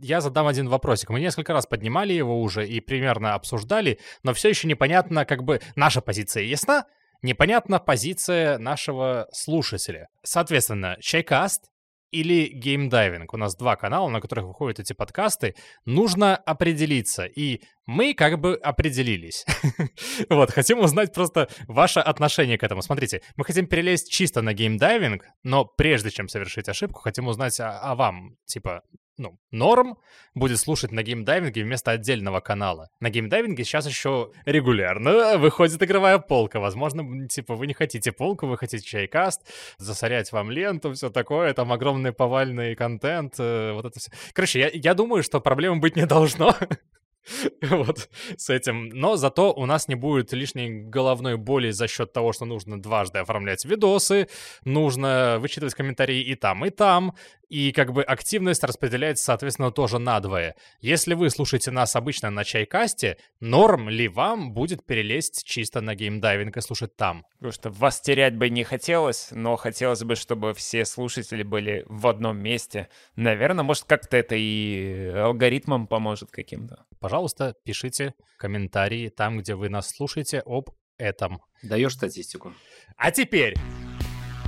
[0.00, 1.10] я задам один вопросик.
[1.10, 5.60] Мы несколько раз поднимали его уже и примерно обсуждали, но все еще непонятно, как бы
[5.76, 6.84] наша позиция ясна,
[7.22, 10.08] непонятна позиция нашего слушателя.
[10.22, 11.64] Соответственно, Чайкаст
[12.10, 13.32] или геймдайвинг.
[13.32, 15.54] У нас два канала, на которых выходят эти подкасты.
[15.84, 17.24] Нужно определиться.
[17.24, 19.44] И мы как бы определились.
[20.28, 22.82] вот, хотим узнать просто ваше отношение к этому.
[22.82, 27.78] Смотрите, мы хотим перелезть чисто на геймдайвинг, но прежде чем совершить ошибку, хотим узнать о,
[27.78, 28.36] о вам.
[28.44, 28.82] Типа,
[29.20, 29.98] ну, норм
[30.34, 32.88] будет слушать на геймдайвинге вместо отдельного канала.
[33.00, 36.58] На геймдайвинге сейчас еще регулярно выходит игровая полка.
[36.58, 39.42] Возможно, типа, вы не хотите полку, вы хотите чайкаст,
[39.78, 44.10] засорять вам ленту, все такое, там огромный повальный контент, э, вот это все.
[44.32, 46.56] Короче, я, я думаю, что проблем быть не должно.
[47.62, 48.88] вот, с этим.
[48.88, 53.18] Но зато у нас не будет лишней головной боли за счет того, что нужно дважды
[53.18, 54.28] оформлять видосы,
[54.64, 57.14] нужно вычитывать комментарии и там, и там,
[57.50, 60.54] и как бы активность распределяется, соответственно, тоже надвое.
[60.80, 66.56] Если вы слушаете нас обычно на чайкасте, норм ли вам будет перелезть чисто на геймдайвинг
[66.56, 67.26] и слушать там?
[67.38, 72.06] Потому что вас терять бы не хотелось, но хотелось бы, чтобы все слушатели были в
[72.06, 72.88] одном месте.
[73.16, 76.84] Наверное, может, как-то это и алгоритмам поможет каким-то.
[77.10, 81.40] Пожалуйста, пишите комментарии там, где вы нас слушаете об этом.
[81.60, 82.54] Даешь статистику.
[82.96, 83.56] А теперь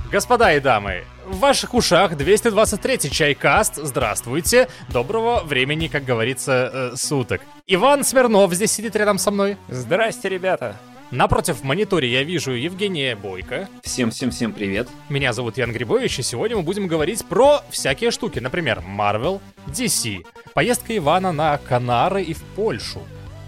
[0.09, 3.75] Господа и дамы, в ваших ушах 223-й чайкаст.
[3.75, 4.69] Здравствуйте.
[4.93, 7.41] Доброго времени, как говорится, э, суток.
[7.67, 9.57] Иван Смирнов здесь сидит рядом со мной.
[9.67, 10.79] Здрасте, ребята.
[11.13, 13.69] Напротив в мониторе я вижу Евгения Бойко.
[13.83, 14.87] Всем-всем-всем привет.
[15.09, 18.39] Меня зовут Ян Грибович, и сегодня мы будем говорить про всякие штуки.
[18.39, 23.03] Например, Marvel, DC, поездка Ивана на Канары и в Польшу,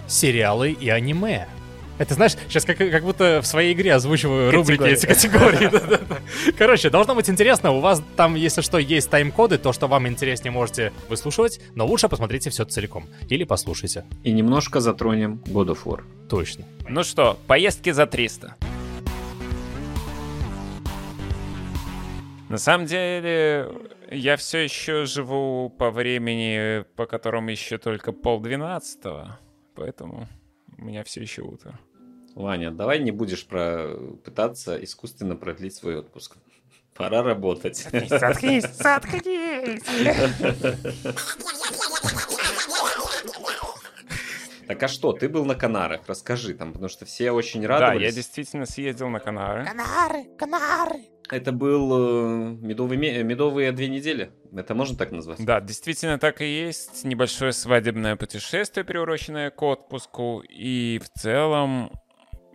[0.07, 1.47] сериалы и аниме,
[1.97, 5.69] это, знаешь, сейчас как, как будто в своей игре озвучиваю рубрики эти категории.
[6.57, 7.71] Короче, должно быть интересно.
[7.71, 12.09] У вас там, если что, есть тайм-коды, то, что вам интереснее, можете выслушивать, но лучше
[12.09, 13.07] посмотрите все целиком.
[13.29, 14.03] Или послушайте.
[14.23, 16.03] И немножко затронем God of War.
[16.29, 16.65] Точно.
[16.87, 18.55] Ну что, поездки за 300.
[22.49, 23.71] На самом деле,
[24.11, 29.39] я все еще живу по времени, по которому еще только полдвенадцатого,
[29.73, 30.27] поэтому
[30.77, 31.79] меня все еще утро.
[32.35, 33.95] Ваня, давай не будешь про...
[34.23, 36.37] пытаться искусственно продлить свой отпуск.
[36.93, 37.77] Пора работать.
[38.09, 39.81] Заткнись, заткнись,
[44.67, 46.01] Так а что, ты был на Канарах?
[46.07, 47.99] Расскажи там, потому что все очень радовались.
[47.99, 49.65] Да, я действительно съездил на Канары.
[49.65, 51.14] Канары, Канары.
[51.31, 54.31] Это был э, медовый, медовые две недели.
[54.53, 55.43] Это можно так назвать?
[55.43, 57.03] Да, действительно так и есть.
[57.03, 60.43] Небольшое свадебное путешествие, приуроченное к отпуску.
[60.47, 61.91] И в целом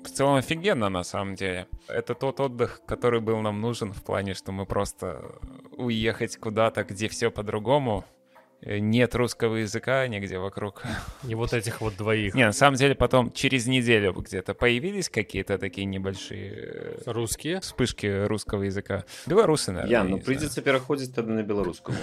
[0.02, 1.66] в целом офигенно на самом деле.
[1.86, 5.38] Это тот отдых, который был нам нужен в плане, что мы просто
[5.72, 8.19] уехать куда-то, где все по-другому, Э,
[8.62, 10.82] нет русского языка нигде вокруг.
[11.26, 12.34] И вот этих вот двоих.
[12.34, 16.52] Не, на самом деле потом через неделю где-то появились какие-то такие небольшие...
[16.54, 17.60] Э, Русские?
[17.60, 19.04] Вспышки русского языка.
[19.26, 19.90] Белорусы, наверное.
[19.90, 21.96] Ян, ну придется переходить тогда на белорусскому.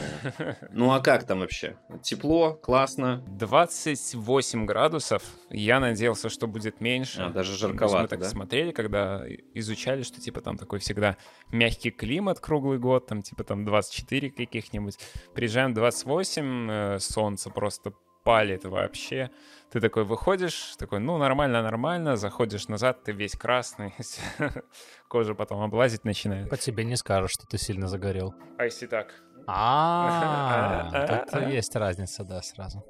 [0.71, 1.77] Ну а как там вообще?
[2.01, 3.23] Тепло, классно.
[3.27, 5.23] 28 градусов.
[5.49, 7.21] Я надеялся, что будет меньше.
[7.21, 8.29] А, даже жарковато, Мы так да?
[8.29, 11.17] смотрели, когда изучали, что типа там такой всегда
[11.51, 14.97] мягкий климат круглый год, там типа там 24 каких-нибудь.
[15.33, 17.93] Приезжаем 28, э, солнце просто
[18.23, 19.29] палит вообще.
[19.71, 23.93] Ты такой выходишь, такой, ну, нормально, нормально, заходишь назад, ты весь красный,
[25.07, 26.49] кожа потом облазить начинает.
[26.49, 28.33] По тебе не скажешь, что ты сильно загорел.
[28.57, 29.13] А если так?
[29.47, 32.83] А, тут есть разница, да, сразу.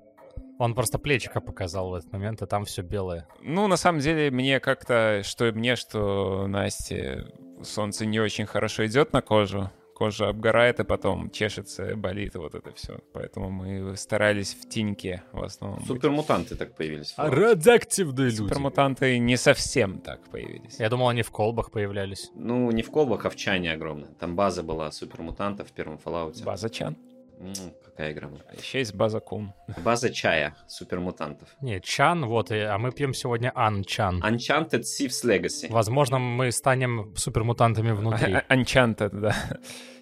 [0.57, 3.27] Он просто плечика показал в этот момент, и там все белое.
[3.41, 7.27] Ну, на самом деле, мне как-то, что мне, что Насте,
[7.61, 12.71] солнце не очень хорошо идет на кожу кожа обгорает и потом чешется, болит, вот это
[12.73, 12.99] все.
[13.13, 15.83] Поэтому мы старались в теньке в основном.
[15.85, 17.15] Супермутанты так появились.
[17.17, 18.37] А радиоактивные люди.
[18.37, 20.79] Супермутанты не совсем так появились.
[20.79, 22.29] Я думал, они в колбах появлялись.
[22.35, 24.13] Ну, не в колбах, а в чане огромная.
[24.19, 26.43] Там база была супермутантов в первом Fallout.
[26.43, 26.95] База Чан.
[27.85, 28.41] Какая игра была.
[28.47, 29.53] А еще есть база Кун.
[29.83, 31.49] База чая супермутантов.
[31.61, 34.21] Не, Чан, вот, и- а мы пьем сегодня Ан Чан.
[34.23, 35.67] Uncharted Thieves Legacy.
[35.71, 38.37] Возможно, мы станем супермутантами внутри.
[38.49, 39.35] Анчант да.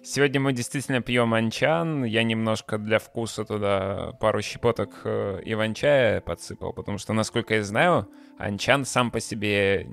[0.02, 2.04] Сегодня мы действительно пьем анчан.
[2.04, 8.08] Я немножко для вкуса туда пару щепоток э, иван-чая подсыпал, потому что, насколько я знаю,
[8.38, 9.86] анчан сам по себе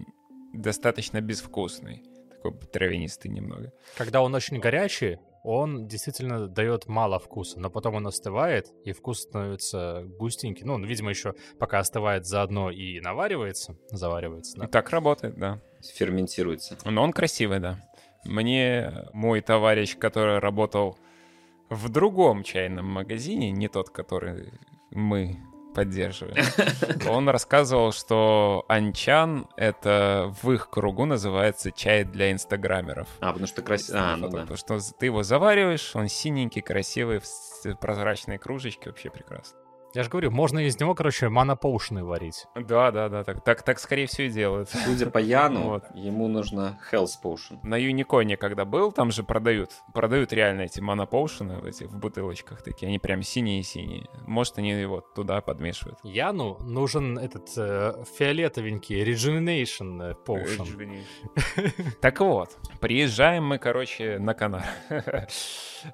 [0.54, 2.04] достаточно безвкусный.
[2.30, 3.72] Такой травянистый немного.
[3.98, 9.22] Когда он очень горячий, он действительно дает мало вкуса, но потом он остывает, и вкус
[9.22, 10.66] становится густенький.
[10.66, 14.68] Ну, он, видимо, еще пока остывает заодно и наваривается, заваривается, И да?
[14.68, 15.62] так работает, да.
[15.82, 16.78] Ферментируется.
[16.86, 17.80] Но он красивый, да.
[18.24, 20.98] Мне мой товарищ, который работал
[21.70, 24.54] в другом чайном магазине, не тот, который
[24.92, 25.40] мы
[25.74, 26.46] поддерживаем,
[27.10, 33.08] он рассказывал, что анчан— это в их кругу называется чай для инстаграмеров.
[33.20, 34.00] А, потому что красиво.
[34.00, 34.42] А, ну да.
[34.42, 39.63] Потому что ты его завариваешь, он синенький, красивый, в прозрачной кружечке, вообще прекрасно.
[39.94, 42.48] Я же говорю, можно из него, короче, манопоушены варить.
[42.56, 44.70] Да, да, да, так, так, так скорее всего и делают.
[44.70, 45.84] Судя по Яну, Вот.
[45.94, 47.60] ему нужно Health Potion.
[47.62, 49.70] На Юниконе, когда был, там же продают.
[49.94, 52.88] Продают реально эти монопоушены в, этих, в бутылочках такие.
[52.88, 54.08] Они прям синие-синие.
[54.26, 56.00] Может, они его туда подмешивают.
[56.04, 61.04] Яну нужен этот э, фиолетовенький Rejuvenation э, Potion.
[62.02, 64.66] Так вот, приезжаем мы, короче, на Канар.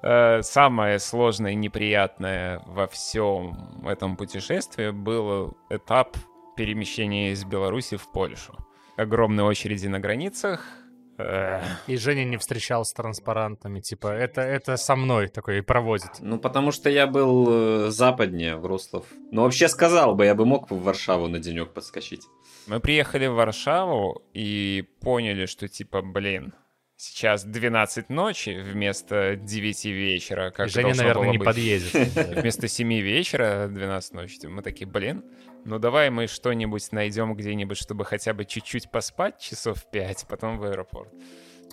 [0.02, 6.16] Э, Самое сложное и неприятное во всем этом путешествии был этап
[6.56, 8.54] перемещения из Беларуси в Польшу.
[8.96, 10.64] Огромные очереди на границах.
[11.86, 16.10] И Женя не встречал с транспарантами, типа, это, это со мной такой и проводит.
[16.20, 17.46] Ну, потому что я был
[17.86, 19.04] э, западнее, Врослав.
[19.30, 22.22] Ну, вообще сказал бы, я бы мог в Варшаву на денек подскочить.
[22.66, 26.54] Мы приехали в Варшаву и поняли, что типа, блин,
[27.00, 31.46] сейчас 12 ночи вместо 9 вечера, как Женя, наверное, было не быть.
[31.46, 31.92] подъедет.
[32.36, 34.46] Вместо 7 вечера 12 ночи.
[34.46, 35.24] Мы такие, блин,
[35.64, 40.64] ну давай мы что-нибудь найдем где-нибудь, чтобы хотя бы чуть-чуть поспать часов 5, потом в
[40.64, 41.10] аэропорт.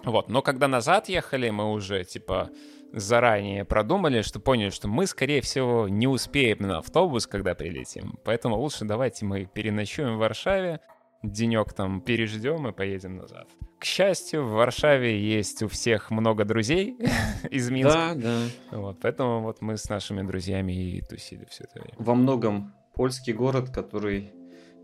[0.03, 2.49] Вот, но когда назад ехали, мы уже, типа,
[2.93, 8.17] заранее продумали, что поняли, что мы, скорее всего, не успеем на автобус, когда прилетим.
[8.23, 10.79] Поэтому лучше давайте мы переночуем в Варшаве,
[11.23, 13.47] денек там переждем и поедем назад.
[13.79, 16.97] К счастью, в Варшаве есть у всех много друзей
[17.51, 18.13] из Минска.
[18.15, 18.77] Да, да.
[18.77, 21.95] Вот, поэтому вот мы с нашими друзьями и тусили все это время.
[21.99, 24.31] Во многом польский город, который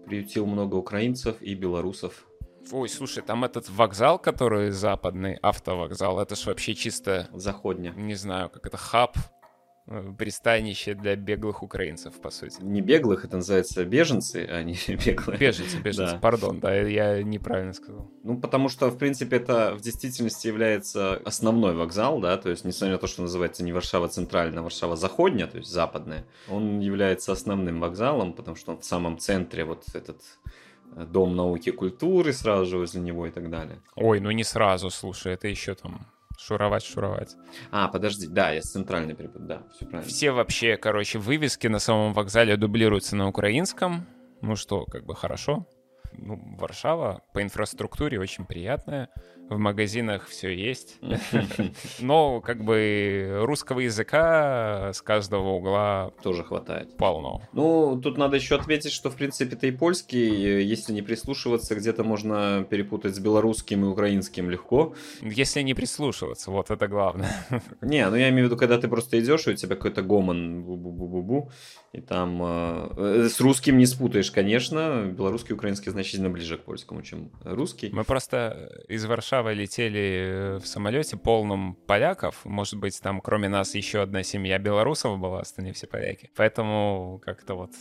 [0.06, 2.26] приютил много украинцев и белорусов.
[2.72, 7.92] Ой, слушай, там этот вокзал, который западный, автовокзал, это ж вообще чисто, Заходня.
[7.92, 9.18] не знаю, как это, хаб,
[10.18, 12.62] пристанище для беглых украинцев, по сути.
[12.62, 14.76] Не беглых, это называется беженцы, а не
[15.06, 15.38] беглые.
[15.38, 16.20] Беженцы, беженцы, Да.
[16.20, 18.10] пардон, да, я неправильно сказал.
[18.24, 22.94] Ну, потому что, в принципе, это в действительности является основной вокзал, да, то есть, несмотря
[22.94, 27.32] на то, что называется не Варшава центральная, а Варшава заходняя, то есть западная, он является
[27.34, 30.22] основным вокзалом, потому что он в самом центре вот этот
[30.96, 33.82] э, Дом науки и культуры сразу же возле него и так далее.
[33.96, 36.06] Ой, ну не сразу, слушай, это еще там
[36.38, 37.36] шуровать, шуровать.
[37.72, 40.10] А, подожди, да, я с центральной перепутал, да, все правильно.
[40.10, 44.06] Все вообще, короче, вывески на самом вокзале дублируются на украинском.
[44.42, 45.68] Ну что, как бы хорошо.
[46.14, 49.10] Ну, Варшава по инфраструктуре очень приятная.
[49.54, 50.98] В магазинах все есть.
[52.00, 56.98] Но как бы русского языка с каждого угла Тоже хватает.
[56.98, 57.42] полно.
[57.54, 62.04] Ну, тут надо еще отметить, что, в принципе-то и польский, э, если не прислушиваться, где-то
[62.04, 64.96] можно перепутать с белорусским и украинским легко.
[65.22, 67.32] Если не прислушиваться, вот это главное.
[67.82, 70.64] Не, ну я имею в виду, когда ты просто идешь, и у тебя какой-то гомон
[70.64, 71.52] бу-бу-бу-бу-бу,
[71.94, 75.06] и там э, э, с русским не спутаешь, конечно.
[75.16, 77.92] Белорусский и украинский значительно ближе к польскому, чем русский.
[77.94, 82.44] Мы просто из Варшавы летели в самолете полном поляков.
[82.46, 86.32] Может быть, там кроме нас еще одна семья белорусов была, остальные все поляки.
[86.36, 87.72] Поэтому как-то вот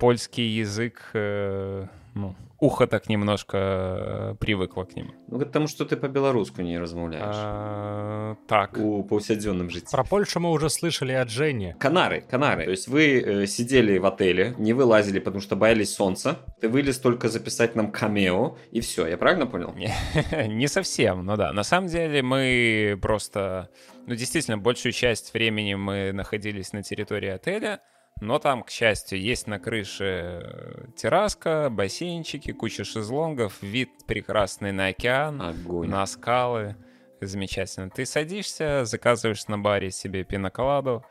[0.00, 5.12] польский язык, э, ну, ухо так немножко э, привыкло к ним.
[5.28, 7.36] Ну, потому что ты по-белоруску не размовляешь.
[7.36, 8.78] А, так.
[8.78, 9.90] У повседневном житии.
[9.90, 11.74] Про Польшу мы уже слышали от Жени.
[11.78, 12.64] Канары, Канары.
[12.64, 16.38] То есть вы э, сидели в отеле, не вылазили, потому что боялись солнца.
[16.60, 19.06] Ты вылез только записать нам камео, и все.
[19.06, 19.74] Я правильно понял?
[19.74, 19.94] Не,
[20.48, 21.52] не совсем, ну да.
[21.52, 23.68] На самом деле мы просто...
[24.06, 27.80] Ну, действительно, большую часть времени мы находились на территории отеля,
[28.20, 34.86] но там, к счастью, есть на крыше э, терраска, бассейнчики, куча шезлонгов, вид прекрасный на
[34.86, 35.88] океан, Огонь.
[35.88, 36.76] на скалы.
[37.20, 37.90] Замечательно.
[37.90, 41.04] Ты садишься, заказываешь на баре себе пиноколаду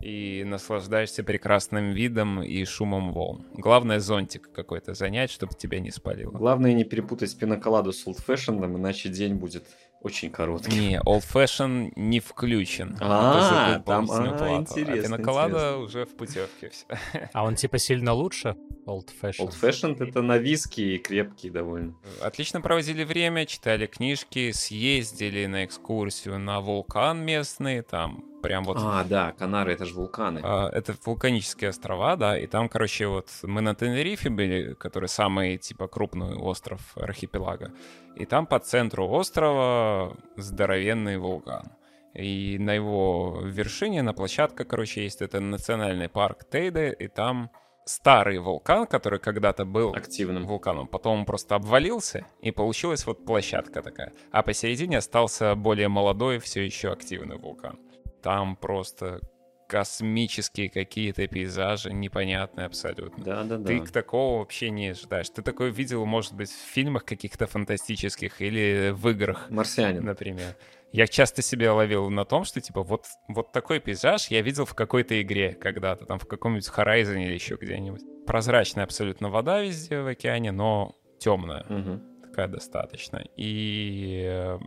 [0.00, 3.46] и наслаждаешься прекрасным видом и шумом волн.
[3.54, 6.32] Главное зонтик какой-то занять, чтобы тебя не спалило.
[6.32, 9.64] Главное не перепутать пиноколаду с fashioned, иначе день будет
[10.06, 10.78] очень короткий.
[10.78, 12.96] Не, Old Fashion не включен.
[13.00, 16.86] А, там- а, интересно, А пиноколада уже в путевке все.
[17.32, 18.56] А он типа сильно лучше?
[18.86, 19.48] Old Fashion.
[19.48, 21.94] Old fashioned это на виски и крепкий довольно.
[22.22, 28.78] Отлично проводили время, читали книжки, съездили на экскурсию на вулкан местный, там прям вот...
[28.80, 30.40] А, да, Канары это же вулканы.
[30.44, 35.58] а, Это вулканические острова, да, и там, короче, вот мы на Тенерифе были, который самый,
[35.58, 37.72] типа, крупный остров архипелага,
[38.14, 41.72] и там по центру острова здоровенный вулкан.
[42.14, 47.50] И на его вершине, на площадке, короче, есть это национальный парк Тейде, и там
[47.84, 50.46] старый вулкан, который когда-то был Активным.
[50.46, 50.86] вулканом.
[50.88, 54.12] Потом он просто обвалился, и получилась вот площадка такая.
[54.32, 57.78] А посередине остался более молодой, все еще активный вулкан.
[58.26, 59.20] Там просто
[59.68, 63.22] космические какие-то пейзажи, непонятные абсолютно.
[63.24, 63.68] Да, да, да.
[63.68, 65.30] Ты такого вообще не ожидаешь.
[65.30, 69.48] Ты такое видел, может быть, в фильмах каких-то фантастических или в играх.
[69.48, 70.04] Марсианин.
[70.04, 70.56] Например.
[70.90, 74.74] Я часто себя ловил на том, что, типа, вот, вот такой пейзаж я видел в
[74.74, 78.02] какой-то игре когда-то, там, в каком-нибудь Horizon или еще где-нибудь.
[78.26, 81.64] Прозрачная абсолютно вода везде в океане, но темная.
[81.68, 83.24] Угу такая достаточно.
[83.36, 84.58] И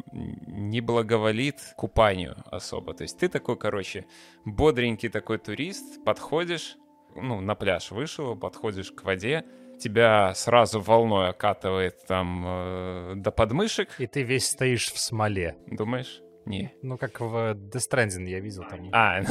[0.47, 2.93] не благоволит купанию особо.
[2.93, 4.05] То есть ты такой, короче,
[4.43, 6.77] бодренький такой турист, подходишь,
[7.15, 9.45] ну, на пляж вышел, подходишь к воде,
[9.79, 13.99] тебя сразу волной окатывает там э, до подмышек.
[13.99, 15.55] И ты весь стоишь в смоле.
[15.67, 16.21] Думаешь?
[16.49, 16.73] Не.
[16.81, 18.89] Ну, как в Death Stranding я видел там.
[18.91, 19.21] А,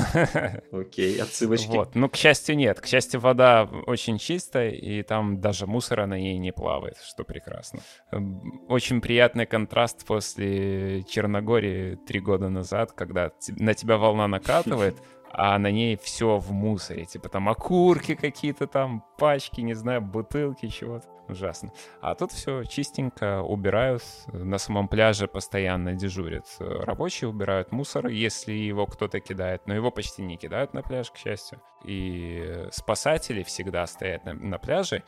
[0.72, 1.66] окей, отсылочки.
[1.66, 2.80] Вот, ну, к счастью, нет.
[2.80, 7.80] К счастью, вода очень чистая, и там даже мусора на ней не плавает, что прекрасно.
[8.12, 14.96] Эм, очень приятный контраст после Черногории три года назад, когда на тебя волна накатывает,
[15.32, 17.04] а на ней все в мусоре.
[17.04, 21.17] Типа там окурки какие-то там, пачки, не знаю, бутылки, чего-то.
[21.28, 21.73] Ужасно.
[22.00, 24.02] А тут все чистенько убирают.
[24.32, 29.66] На самом пляже постоянно дежурят рабочие, убирают мусор, если его кто-то кидает.
[29.66, 31.61] Но его почти не кидают на пляж, к счастью.
[31.85, 35.04] И спасатели всегда стоят на, на пляже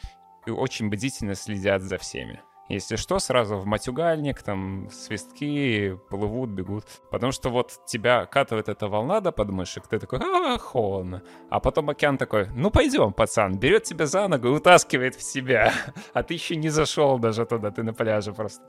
[0.47, 2.43] и очень бдительно следят за всеми.
[2.71, 6.85] Если что, сразу в матюгальник, там свистки плывут, бегут.
[7.11, 11.25] Потому что вот тебя катывает эта волна до подмышек, ты такой, а, холодно.
[11.51, 15.73] А потом океан такой, ну пойдем, пацан, берет тебя за ногу и утаскивает в себя.
[16.13, 18.63] А ты еще не зашел даже туда, ты на пляже просто.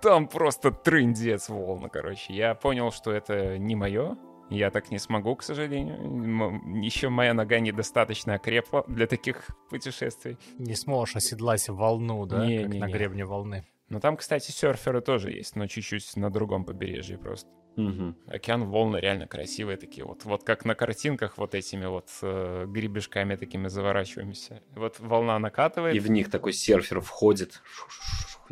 [0.00, 2.32] Там просто трындец волна, короче.
[2.32, 4.16] Я понял, что это не мое,
[4.56, 6.82] я так не смогу, к сожалению.
[6.82, 10.38] Еще моя нога недостаточно окрепла для таких путешествий.
[10.58, 12.46] Не сможешь оседлать волну, да?
[12.46, 12.92] Не, как не, на не.
[12.92, 13.64] гребне волны.
[13.88, 17.50] Но там, кстати, серферы тоже есть, но чуть-чуть на другом побережье просто.
[17.76, 18.14] Угу.
[18.26, 23.36] Океан волны реально красивые такие, вот, вот как на картинках вот этими вот э, гребешками
[23.36, 24.62] такими заворачиваемся.
[24.74, 25.94] Вот волна накатывает.
[25.94, 27.62] И в них такой серфер входит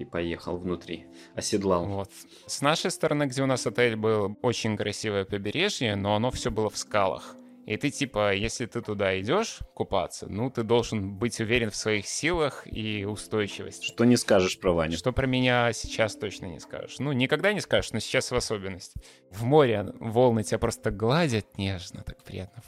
[0.00, 1.86] и поехал внутри, оседлал.
[1.86, 2.10] Вот.
[2.46, 6.70] С нашей стороны, где у нас отель был, очень красивое побережье, но оно все было
[6.70, 7.36] в скалах.
[7.66, 12.06] И ты типа, если ты туда идешь купаться, ну ты должен быть уверен в своих
[12.08, 13.86] силах и устойчивости.
[13.86, 14.96] Что не скажешь про Ваню?
[14.96, 16.98] Что про меня сейчас точно не скажешь.
[16.98, 19.00] Ну, никогда не скажешь, но сейчас в особенности.
[19.30, 22.62] В море волны тебя просто гладят нежно, так приятно.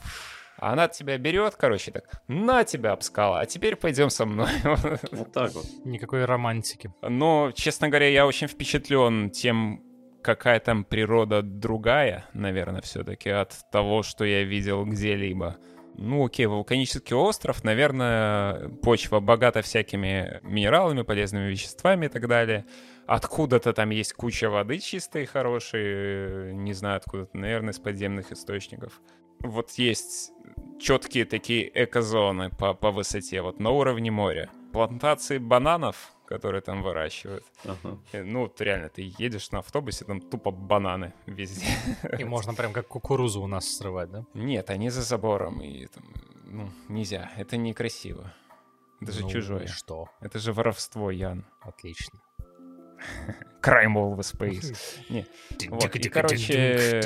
[0.63, 4.47] А она тебя берет, короче, так, на тебя обскала, а теперь пойдем со мной.
[5.11, 5.65] Вот так вот.
[5.83, 6.89] Никакой романтики.
[7.01, 9.83] Но, честно говоря, я очень впечатлен тем,
[10.21, 15.57] какая там природа другая, наверное, все-таки от того, что я видел где-либо.
[15.97, 22.65] Ну, окей, вулканический остров, наверное, почва богата всякими минералами, полезными веществами и так далее.
[23.05, 29.01] Откуда-то там есть куча воды чистой, хорошей, не знаю откуда-то, наверное, из подземных источников.
[29.43, 30.31] Вот есть
[30.79, 34.49] четкие такие экозоны по, по высоте, вот на уровне моря.
[34.71, 37.43] Плантации бананов, которые там выращивают.
[37.65, 37.97] Ага.
[38.13, 41.67] Э, Ну, вот реально, ты едешь на автобусе, там тупо бананы везде.
[42.19, 44.25] И можно прям как кукурузу у нас срывать, да?
[44.33, 46.03] Нет, они за забором, и там,
[46.45, 48.33] ну, нельзя, это некрасиво.
[49.01, 49.67] Это же Ну, чужое.
[49.67, 50.07] что?
[50.21, 51.45] Это же воровство, Ян.
[51.61, 52.19] Отлично.
[53.61, 54.75] Crime all the space.
[55.09, 55.25] Не.
[55.69, 57.01] Вот, и, короче...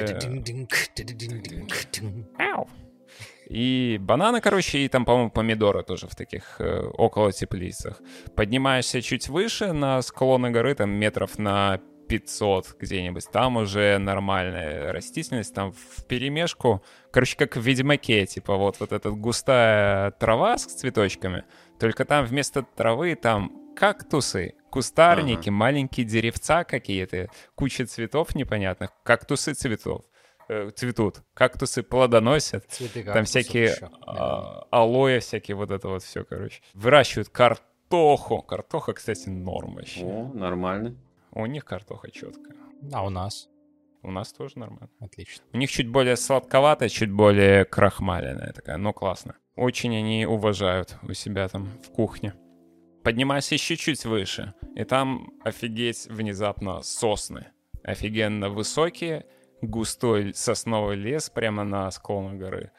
[3.49, 8.01] И бананы, короче, и там, по-моему, помидоры тоже в таких э, около теплицах.
[8.35, 13.29] Поднимаешься чуть выше на склоны горы, там метров на 500 где-нибудь.
[13.31, 16.83] Там уже нормальная растительность, там в перемешку.
[17.11, 21.43] Короче, как в Ведьмаке, типа вот, вот эта густая трава с цветочками.
[21.79, 30.03] Только там вместо травы там кактусы, кустарники, маленькие деревца какие-то, куча цветов непонятных, кактусы цветов
[30.49, 33.89] э, цветут, кактусы плодоносят, Цветы там всякие ещё.
[34.05, 36.61] а, алоэ, всякие вот это вот все, короче.
[36.73, 38.41] Выращивают картоху.
[38.41, 40.03] Картоха, кстати, норм вообще.
[40.03, 40.95] О, нормально.
[41.31, 42.55] У них картоха четкая.
[42.93, 43.49] А у нас?
[44.03, 44.89] У нас тоже нормально.
[44.99, 45.43] Отлично.
[45.53, 49.35] У них чуть более сладковатая, чуть более крахмаленная такая, но классно.
[49.55, 52.33] Очень они уважают у себя там в кухне.
[53.07, 57.45] Поднимайся еще чуть выше, и там офигеть внезапно сосны.
[57.81, 59.25] Офигенно высокие,
[59.61, 62.71] густой сосновый лес прямо на склоне горы.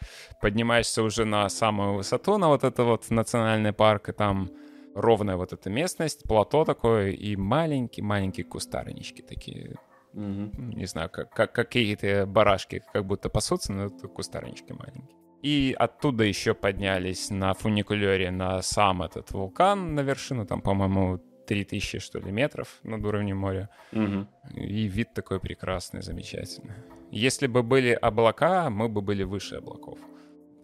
[0.42, 4.50] Поднимаешься уже на самую высоту, на вот это вот национальный парк, и там
[4.94, 9.76] ровная вот эта местность, плато такое, и маленькие-маленькие кустарнички такие,
[10.12, 10.72] Мгм.
[10.72, 15.16] не знаю, как, как какие-то барашки как будто пасутся, но это кустарнички маленькие.
[15.42, 21.98] И оттуда еще поднялись на фуникулере на сам этот вулкан, на вершину, там, по-моему, 3000,
[21.98, 23.68] что ли, метров над уровнем моря.
[23.92, 24.28] Мгм.
[24.54, 26.74] И вид такой прекрасный, замечательный.
[27.10, 29.98] Если бы были облака, мы бы были выше облаков.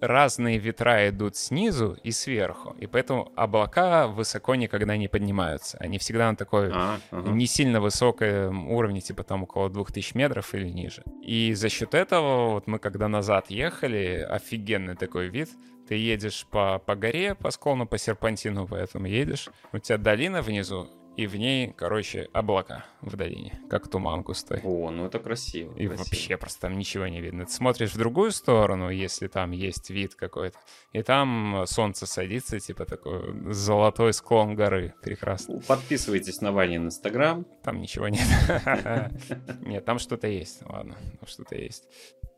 [0.07, 5.79] Разные ветра идут снизу и сверху, и поэтому облака высоко никогда не поднимаются.
[5.81, 7.31] Они всегда на такой А, ага.
[7.31, 11.03] не сильно высоком уровне, типа там около 2000 метров или ниже.
[11.23, 15.49] И за счет этого, вот мы когда назад ехали, офигенный такой вид.
[15.89, 19.49] Ты едешь по, по горе, по склону, по серпантину, поэтому едешь.
[19.73, 24.61] У тебя долина внизу, и в ней, короче, облака в долине, как туман густой.
[24.65, 25.73] О, ну это красиво.
[25.75, 26.05] И красиво.
[26.05, 27.47] вообще просто там ничего не видно.
[27.47, 30.59] Ты смотришь в другую сторону, если там есть вид какой-то,
[30.93, 34.95] и там солнце садится, типа такой золотой склон горы.
[35.03, 35.61] Прекрасно.
[35.61, 37.45] Подписывайтесь на Ванин Инстаграм.
[37.63, 38.27] Там ничего нет.
[39.61, 40.63] Нет, там что-то есть.
[40.63, 41.85] Ладно, что-то есть.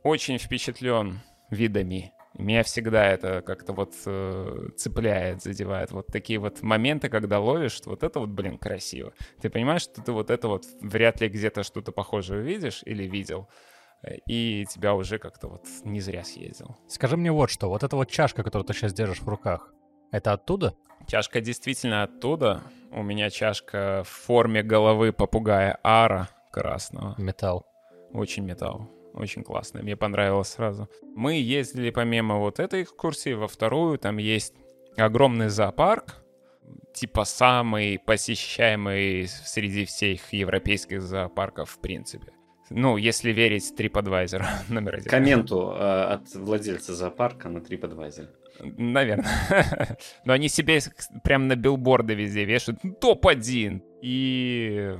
[0.02, 2.12] Очень впечатлен видами.
[2.38, 5.90] Меня всегда это как-то вот э, цепляет, задевает.
[5.90, 9.12] Вот такие вот моменты, когда ловишь, вот это вот, блин, красиво.
[9.40, 13.48] Ты понимаешь, что ты вот это вот вряд ли где-то что-то похожее увидишь или видел,
[14.02, 16.76] э, и тебя уже как-то вот не зря съездил.
[16.88, 19.72] Скажи мне вот что, вот эта вот чашка, которую ты сейчас держишь в руках,
[20.12, 20.74] это оттуда?
[21.06, 22.62] Чашка действительно оттуда.
[22.90, 27.14] У меня чашка в форме головы попугая Ара красного.
[27.18, 27.66] Металл.
[28.12, 28.90] Очень металл.
[29.16, 29.82] Очень классно.
[29.82, 30.88] Мне понравилось сразу.
[31.14, 33.98] Мы ездили помимо вот этой экскурсии во вторую.
[33.98, 34.54] Там есть
[34.96, 36.22] огромный зоопарк.
[36.94, 42.32] Типа самый посещаемый среди всех европейских зоопарков в принципе.
[42.70, 45.08] Ну, если верить TripAdvisor номер один.
[45.08, 48.28] Комменту э, от владельца зоопарка на TripAdvisor.
[48.60, 49.96] Наверное.
[50.24, 50.80] Но они себе
[51.22, 52.80] прям на билборды везде вешают.
[53.00, 53.82] Топ-1.
[54.02, 54.94] И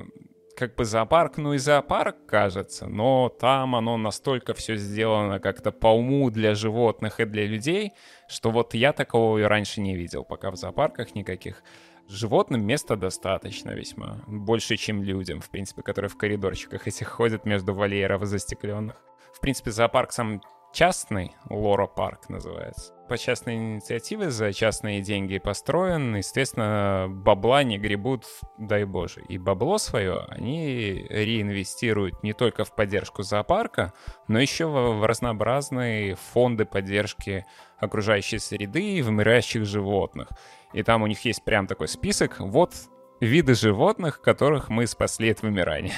[0.57, 5.89] как бы зоопарк, ну и зоопарк, кажется, но там оно настолько все сделано как-то по
[5.89, 7.93] уму для животных и для людей,
[8.27, 11.63] что вот я такого и раньше не видел, пока в зоопарках никаких.
[12.09, 14.23] Животным места достаточно весьма.
[14.27, 18.97] Больше, чем людям, в принципе, которые в коридорчиках этих ходят между вольеров застекленных.
[19.35, 20.41] В принципе, зоопарк сам
[20.76, 22.92] частный, Лора Парк называется.
[23.09, 28.27] По частной инициативе за частные деньги построен, естественно, бабла не гребут,
[28.59, 29.22] дай боже.
[29.29, 33.94] И бабло свое они реинвестируют не только в поддержку зоопарка,
[34.29, 37.46] но еще в разнообразные фонды поддержки
[37.79, 40.29] окружающей среды и вымирающих животных.
[40.74, 42.38] И там у них есть прям такой список.
[42.38, 42.74] Вот
[43.20, 45.94] виды животных, которых мы спасли от вымирания.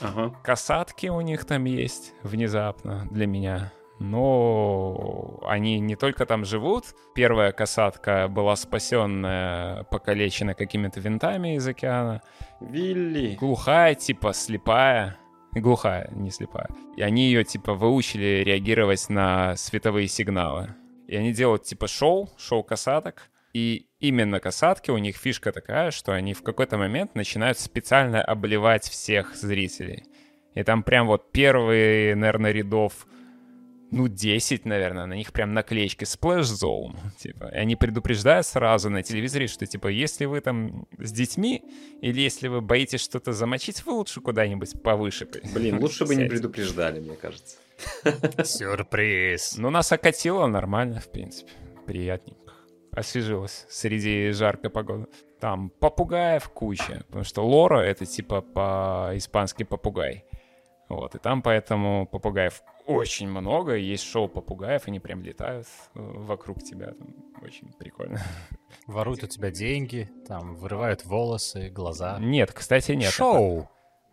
[0.00, 0.34] Ага.
[0.42, 3.72] Касатки у них там есть внезапно для меня.
[3.98, 6.84] Но они не только там живут.
[7.14, 12.22] Первая касатка была спасенная, покалечена какими-то винтами из океана.
[12.60, 13.36] Вилли.
[13.40, 15.16] Глухая, типа слепая.
[15.52, 16.68] Глухая, не слепая.
[16.96, 20.74] И они ее, типа, выучили реагировать на световые сигналы.
[21.08, 23.30] И они делают, типа, шоу, шоу касаток.
[23.54, 28.84] И именно касатки, у них фишка такая, что они в какой-то момент начинают специально обливать
[28.84, 30.04] всех зрителей.
[30.54, 33.06] И там прям вот первые, наверное, рядов
[33.90, 37.46] ну, 10, наверное, на них прям наклеечки Splash Zone, типа.
[37.54, 41.62] И они предупреждают сразу на телевизоре, что, типа, если вы там с детьми,
[42.00, 45.28] или если вы боитесь что-то замочить, вы лучше куда-нибудь повыше.
[45.54, 47.56] Блин, лучше бы не предупреждали, мне кажется.
[48.44, 49.56] Сюрприз.
[49.58, 51.52] Ну, нас окатило нормально, в принципе.
[51.86, 52.54] Приятненько.
[52.90, 55.06] Освежилось среди жаркой погоды.
[55.38, 60.24] Там попугаев куча, потому что лора— это типа по-испански попугай.
[60.88, 66.62] Вот, и там поэтому попугаев очень много, есть шоу попугаев, они прям летают э, вокруг
[66.62, 67.08] тебя, там
[67.42, 68.20] очень прикольно.
[68.86, 72.18] Воруют у тебя деньги, там, вырывают волосы, глаза.
[72.20, 73.10] Нет, кстати, нет.
[73.10, 73.68] Шоу!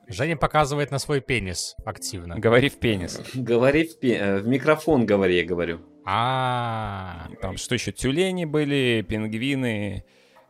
[0.07, 2.37] Женя показывает на свой пенис активно.
[2.39, 3.21] Говори в пенис.
[3.35, 5.79] Говори в, пе- э, в микрофон, говори, я говорю.
[6.05, 10.03] А, Там что еще, тюлени были, пингвины,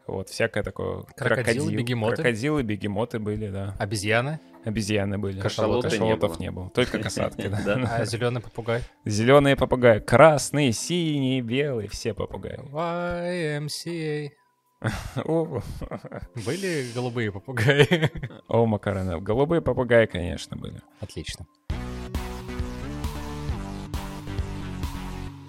[0.08, 1.04] вот, всякое такое.
[1.16, 2.16] Крокодилы, Крокодил- бегемоты?
[2.16, 3.76] Крокодилы, бегемоты были, да.
[3.78, 5.40] обезьяны, Обезьяны были.
[5.42, 6.40] Кашалота не Кашалотов было.
[6.40, 6.70] не было.
[6.70, 7.98] Только касатки, да.
[8.00, 8.82] А зеленый попугай.
[9.06, 12.60] Зеленые попугаи, красные, синие, белые, все попугаи.
[12.72, 14.32] YMCA.
[15.26, 15.62] О,
[16.46, 18.12] Были голубые попугаи?
[18.48, 19.20] О, Макарена.
[19.20, 20.82] Голубые попугаи, конечно, были.
[21.00, 21.46] Отлично.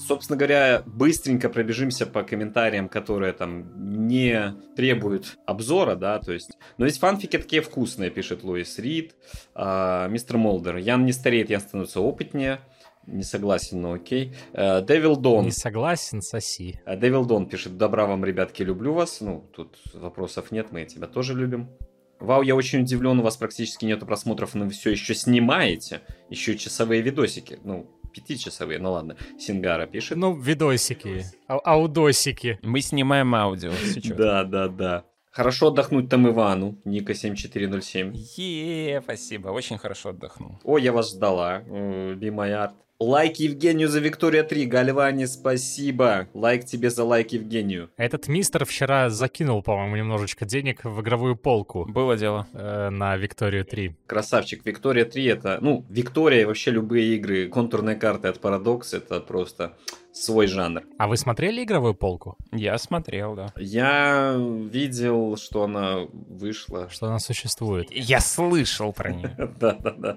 [0.06, 6.50] Собственно говоря, быстренько пробежимся по комментариям, которые там не требуют обзора, да, то есть...
[6.76, 9.14] Но есть фанфики такие вкусные, пишет Луис Рид.
[9.54, 10.76] А, Мистер Молдер.
[10.76, 12.60] Ян не стареет, Ян становится опытнее.
[13.06, 14.34] Не согласен, но окей.
[14.52, 15.44] Дэвил Дон.
[15.44, 16.80] Не согласен, соси.
[16.86, 19.20] Дэвил Дон пишет, добра вам, ребятки, люблю вас.
[19.20, 21.70] Ну, тут вопросов нет, мы тебя тоже любим.
[22.18, 26.00] Вау, я очень удивлен, у вас практически нету просмотров, но вы все еще снимаете.
[26.30, 27.58] Еще часовые видосики.
[27.64, 29.16] Ну, пятичасовые, ну ладно.
[29.38, 30.16] Сингара пишет.
[30.16, 32.58] Ну, видосики, ау- аудосики.
[32.62, 34.16] Мы снимаем аудио сейчас.
[34.16, 35.04] Да, да, да.
[35.30, 38.14] Хорошо отдохнуть там Ивану, Ника 7407.
[38.36, 40.60] Yeah, спасибо, очень хорошо отдохнул.
[40.62, 42.72] О, я вас ждала, э, Be My Art.
[43.00, 44.66] Лайк Евгению за Виктория 3.
[44.66, 46.28] Гальвани, спасибо.
[46.32, 47.90] Лайк тебе за лайк Евгению.
[47.96, 52.46] Этот мистер вчера закинул, по-моему, немножечко денег в игровую полку Было дело.
[52.52, 53.96] э, на Викторию 3.
[54.06, 54.64] Красавчик.
[54.64, 59.76] Виктория 3 это, ну, Виктория и вообще любые игры, контурные карты от Paradox, это просто
[60.12, 60.84] свой жанр.
[60.96, 62.36] А вы смотрели игровую полку?
[62.52, 63.52] Я смотрел, да.
[63.56, 64.36] Я
[64.70, 66.88] видел, что она вышла.
[66.90, 67.88] Что она существует?
[67.90, 69.34] Я слышал про нее.
[69.60, 70.16] Да-да-да.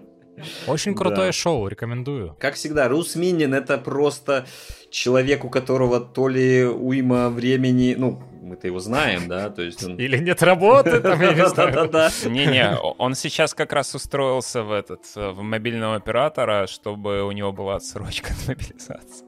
[0.67, 0.97] Очень Да.
[0.99, 2.35] крутое шоу, рекомендую.
[2.39, 4.45] Как всегда, Рус Минин это просто
[4.89, 9.97] человек, у которого то ли уйма времени, ну, мы-то его знаем, да, то есть он...
[9.97, 11.73] Или нет работы, там, я не знаю.
[11.73, 12.09] Да-да-да.
[12.29, 17.75] Не-не, он сейчас как раз устроился в этот, в мобильного оператора, чтобы у него была
[17.75, 19.25] отсрочка от мобилизации.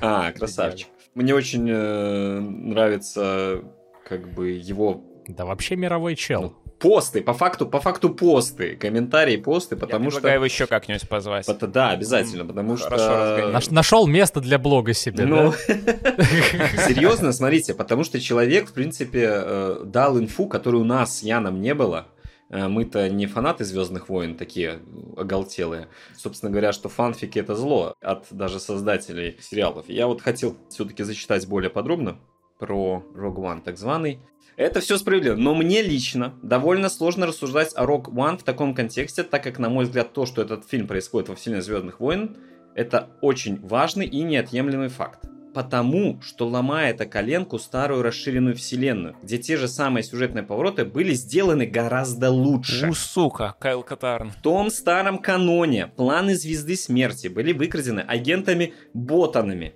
[0.00, 0.88] А, красавчик.
[1.14, 3.62] Мне очень э, нравится
[4.08, 6.54] как бы его Да вообще мировой чел.
[6.82, 10.16] Посты, по факту, по факту посты, комментарии, посты, потому Я что...
[10.20, 11.48] предлагаю его еще как-нибудь позвать.
[11.48, 13.50] Это- Да, обязательно, потому Хорошо что...
[13.52, 15.76] Наш- нашел место для блога себе, Ну, да?
[16.88, 21.60] серьезно, смотрите, потому что человек, в принципе, э, дал инфу, которой у нас с Яном
[21.60, 22.08] не было.
[22.50, 24.80] Э, Мы-то не фанаты Звездных войн, такие
[25.16, 25.88] оголтелые.
[26.16, 29.86] Собственно говоря, что фанфики это зло от даже создателей сериалов.
[29.88, 32.18] Я вот хотел все-таки зачитать более подробно
[32.58, 34.18] про Rogue One, так званый.
[34.56, 39.22] Это все справедливо, но мне лично довольно сложно рассуждать о Rogue One в таком контексте,
[39.22, 42.36] так как, на мой взгляд, то, что этот фильм происходит во вселенной Звездных войн,
[42.74, 45.24] это очень важный и неотъемлемый факт.
[45.54, 51.12] Потому что ломает о коленку старую расширенную вселенную, где те же самые сюжетные повороты были
[51.12, 52.88] сделаны гораздо лучше.
[52.88, 54.30] У, сука, Кайл Катарн.
[54.30, 59.74] В том старом каноне планы Звезды Смерти были выкрадены агентами-ботанами.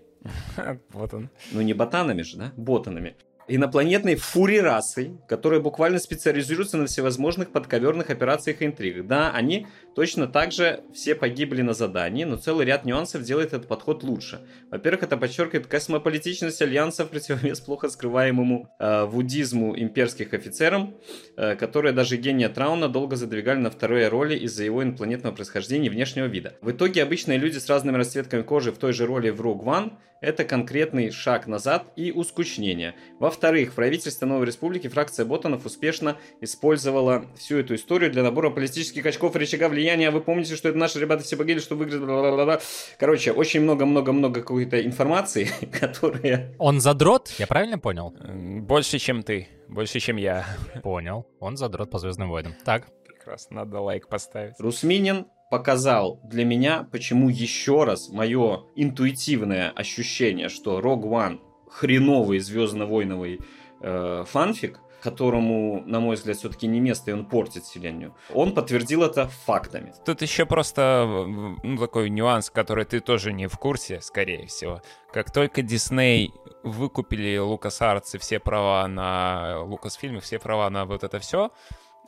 [0.92, 1.30] Вот он.
[1.52, 2.52] Ну не ботанами же, да?
[2.56, 3.16] Ботанами.
[3.48, 9.06] Инопланетной фури-расой, которые буквально специализируются на всевозможных подковерных операциях и интригах.
[9.06, 13.66] Да, они точно так же все погибли на задании, но целый ряд нюансов делает этот
[13.66, 14.40] подход лучше.
[14.70, 20.96] Во-первых, это подчеркивает космополитичность Альянса в противовес плохо скрываемому э, вудизму имперских офицерам,
[21.38, 25.90] э, которые даже гения Трауна долго задвигали на вторые роли из-за его инопланетного происхождения и
[25.90, 26.56] внешнего вида.
[26.60, 29.92] В итоге обычные люди с разными расцветками кожи в той же роли в Rogue One
[30.20, 32.94] это конкретный шаг назад и ускучнение.
[33.18, 39.04] Во-вторых, в правительстве Новой Республики фракция Ботанов успешно использовала всю эту историю для набора политических
[39.04, 39.85] очков и рычага влияния.
[39.94, 42.60] Вы помните, что это наши ребята все погибли, что выиграли, бла-бла-бла.
[42.98, 45.48] Короче, очень много-много-много какой-то информации,
[45.80, 46.54] которая...
[46.58, 47.28] Он задрот?
[47.38, 48.14] Я правильно понял?
[48.20, 49.48] М, Больше, чем ты.
[49.68, 50.44] Больше, чем я.
[50.82, 51.26] Понял.
[51.40, 52.54] Он задрот по Звездным войнам.
[52.64, 52.88] Так.
[53.06, 54.54] Прекрасно, надо лайк поставить.
[54.58, 61.38] Русминин показал для меня, почему еще раз мое интуитивное ощущение, что Rogue One
[61.70, 63.40] хреновый звездно-войновый
[63.82, 68.12] э, фанфик, которому, на мой взгляд, все-таки не место, и он портит вселенную.
[68.34, 69.94] Он подтвердил это фактами.
[70.04, 71.24] Тут еще просто
[71.62, 74.82] ну, такой нюанс, который ты тоже не в курсе, скорее всего.
[75.12, 76.32] Как только Дисней
[76.64, 81.52] выкупили LucasArts и все права на Lucasfilm, все права на вот это все,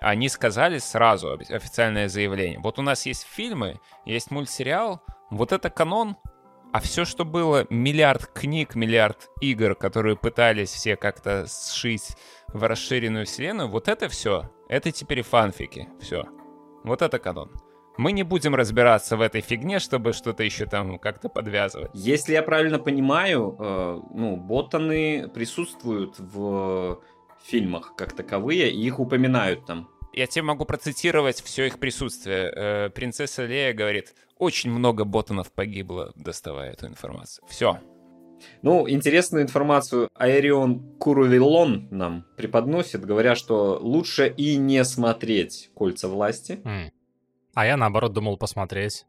[0.01, 2.59] они сказали сразу официальное заявление.
[2.59, 6.17] Вот у нас есть фильмы, есть мультсериал, вот это канон,
[6.73, 12.17] а все, что было, миллиард книг, миллиард игр, которые пытались все как-то сшить
[12.49, 16.25] в расширенную вселенную, вот это все, это теперь фанфики, все.
[16.85, 17.51] Вот это канон.
[17.97, 21.91] Мы не будем разбираться в этой фигне, чтобы что-то еще там как-то подвязывать.
[21.95, 27.01] Если я правильно понимаю, э, ну, ботаны присутствуют в
[27.45, 29.89] фильмах как таковые, и их упоминают там.
[30.13, 32.53] Я тебе могу процитировать все их присутствие.
[32.55, 37.45] Э, принцесса Лея говорит, очень много ботанов погибло, доставая эту информацию.
[37.49, 37.79] Все.
[38.63, 46.61] Ну, интересную информацию Аэрион Курувилон нам преподносит, говоря, что лучше и не смотреть «Кольца власти».
[46.65, 46.93] М.
[47.55, 49.07] А я, наоборот, думал посмотреть.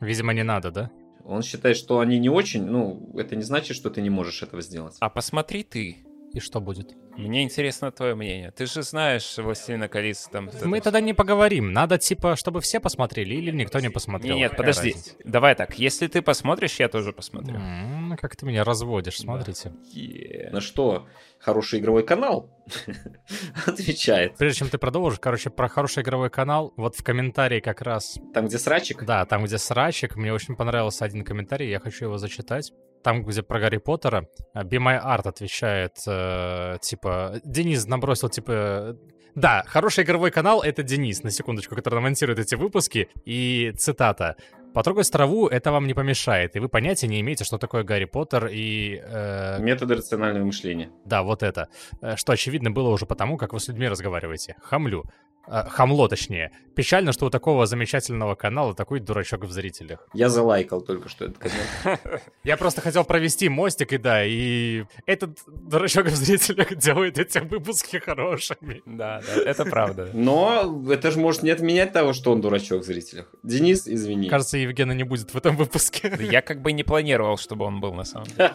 [0.00, 0.90] Видимо, не надо, да?
[1.24, 4.62] Он считает, что они не очень, ну, это не значит, что ты не можешь этого
[4.62, 4.96] сделать.
[5.00, 5.98] А посмотри ты.
[6.32, 6.94] И что будет?
[7.16, 8.52] Мне интересно твое мнение.
[8.52, 10.48] Ты же знаешь «Властелина колец» там...
[10.64, 11.72] Мы это тогда не поговорим.
[11.72, 14.36] Надо, типа, чтобы все посмотрели или никто не посмотрел.
[14.36, 14.90] Не, нет, подожди.
[14.92, 15.16] разница?
[15.24, 17.56] Давай так, если ты посмотришь, я тоже посмотрю.
[17.56, 19.22] М, Как ты меня разводишь, Да.
[19.24, 19.72] смотрите.
[19.92, 20.50] Е.
[20.52, 21.08] На что
[21.40, 22.48] хороший игровой канал
[23.66, 24.36] отвечает.
[24.36, 28.46] Прежде чем ты продолжишь, короче, про хороший игровой канал, вот в комментарии как раз, Там,
[28.46, 32.72] где срачик, да, там, где срачик, мне очень понравился один комментарий, я хочу его зачитать.
[33.02, 38.96] Там, где про Гарри Поттера, э, Be My Art отвечает, э, типа, Денис набросил, типа,
[39.34, 43.08] да, хороший игровой канал— это Денис, на секундочку, который монтирует эти выпуски.
[43.24, 44.36] И цитата.
[44.74, 48.46] Потрогать траву это вам не помешает, и вы понятия не имеете, что такое Гарри Поттер
[48.52, 49.00] и...
[49.02, 50.90] э, Методы рационального мышления.
[51.04, 51.68] Да, вот это.
[52.00, 54.56] Э, Что очевидно было уже потому, как вы с людьми разговариваете.
[54.62, 55.04] Хамлю.
[55.48, 56.52] Э, Хамло, точнее.
[56.76, 60.06] Печально, что у такого замечательного канала такой дурачок в зрителях.
[60.14, 62.22] Я залайкал только что этот коммент.
[62.44, 67.96] Я просто хотел провести мостик, и да, и этот дурачок в зрителях делает эти выпуски
[67.96, 68.82] хорошими.
[68.86, 70.10] Да, да, это правда.
[70.14, 73.34] Но это же может не отменять того, что он дурачок в зрителях.
[73.42, 74.28] Денис, извини.
[74.28, 76.16] Кажется, Евгена не будет в этом выпуске.
[76.20, 78.52] Я как бы не планировал, чтобы он был на самом деле.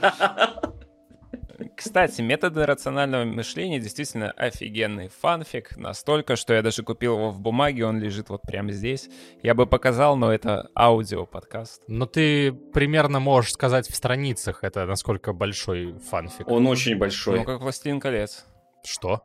[1.76, 5.78] Кстати, методы рационального мышления действительно офигенный фанфик.
[5.78, 9.10] Настолько, что я даже купил его в бумаге, он лежит вот прямо здесь.
[9.42, 11.84] Я бы показал, но это аудио-подкаст.
[11.88, 16.48] Но ты примерно можешь сказать в страницах, это насколько большой фанфик.
[16.48, 17.40] Он очень большой.
[17.40, 18.46] Ну, как «Властелин колец».
[18.84, 19.24] Что?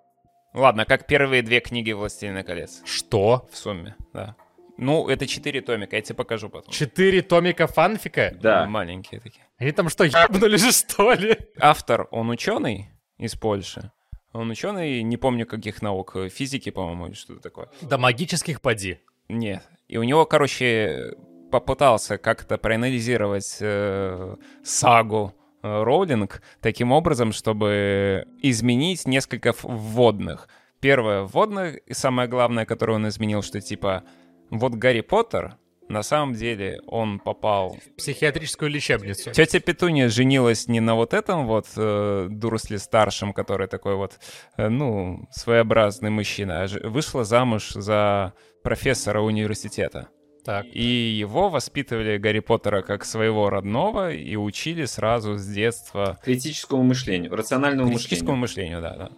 [0.55, 2.83] Ладно, как первые две книги «Властелина колец».
[2.85, 3.49] Что?
[3.53, 4.37] В сумме, да.
[4.81, 6.73] Ну, это четыре томика, я тебе покажу потом.
[6.73, 8.35] Четыре томика фанфика?
[8.41, 8.67] Да.
[8.67, 9.45] Маленькие такие.
[9.59, 11.37] Они там что, ебнули что ли?
[11.59, 12.89] Автор, он ученый
[13.19, 13.93] из Польши.
[14.33, 17.69] Он ученый, не помню каких наук, физики, по-моему, или что-то такое.
[17.83, 19.01] До магических поди.
[19.29, 19.63] Нет.
[19.87, 21.15] И у него, короче,
[21.51, 30.49] попытался как-то проанализировать э, сагу э, Роулинг таким образом, чтобы изменить несколько вводных.
[30.81, 34.05] Первое вводное, и самое главное, которое он изменил, что типа
[34.51, 35.57] вот Гарри Поттер,
[35.89, 39.33] на самом деле он попал Психиатрическую лечебницу.
[39.33, 44.21] Тетя Петуния женилась не на вот этом вот э, Дурсле старшем, который такой вот,
[44.57, 50.09] э, ну, своеобразный мужчина, а ж- вышла замуж за профессора университета.
[50.45, 50.65] Так.
[50.73, 57.35] И его воспитывали Гарри Поттера как своего родного и учили сразу с детства Критическому мышлению,
[57.37, 58.79] рациональному критическому мышлению.
[58.81, 59.17] мышлению, да, да.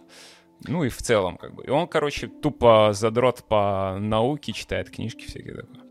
[0.65, 1.65] Ну и в целом, как бы.
[1.65, 5.81] И он, короче, тупо задрот по науке, читает книжки всякие такое.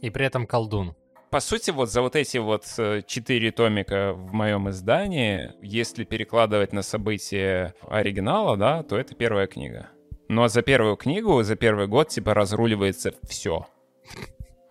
[0.00, 0.94] И при этом колдун.
[1.30, 6.72] По сути, вот за вот эти вот э, четыре томика в моем издании, если перекладывать
[6.72, 9.90] на события оригинала, да, то это первая книга.
[10.28, 13.66] Ну а за первую книгу, за первый год, типа, разруливается все.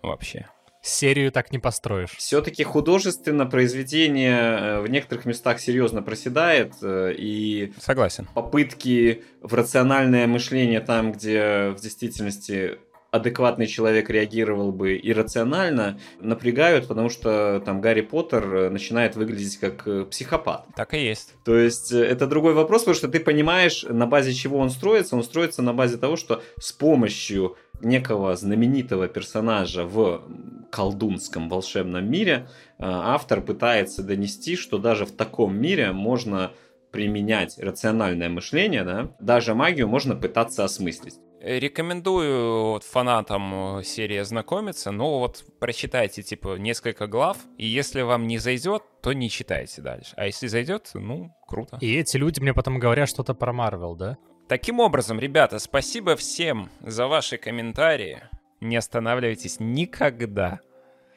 [0.01, 0.47] Вообще.
[0.85, 2.11] Серию так не построишь.
[2.15, 8.27] Все-таки художественно произведение э, в некоторых местах серьезно проседает, э, и Согласен.
[8.35, 12.77] попытки в рациональное мышление там, где в действительности
[13.09, 20.09] адекватный человек реагировал бы иррационально, напрягают, потому что там Гарри Поттер э, начинает выглядеть как
[20.11, 20.67] психопат.
[20.75, 21.33] Так и есть.
[21.43, 25.15] То есть это другой вопрос, потому что ты понимаешь, на базе чего он строится.
[25.15, 30.23] Он строится на базе того, что с помощью некого знаменитого персонажа в
[30.71, 36.51] колдунском волшебном мире э, автор пытается донести, что даже в таком мире можно
[36.91, 41.15] применять рациональное мышление, да, даже магию можно пытаться осмыслить.
[41.41, 48.27] Рекомендую вот фанатам э, серии ознакомиться, но вот прочитайте, типа, несколько глав, и если вам
[48.27, 50.13] не зайдет, то не читайте дальше.
[50.17, 51.77] А если зайдет, ну, круто.
[51.81, 54.17] И эти люди мне потом говорят что-то про Марвел, да?
[54.47, 58.21] Таким образом, ребята, спасибо всем за ваши комментарии.
[58.61, 60.59] Не останавливайтесь никогда.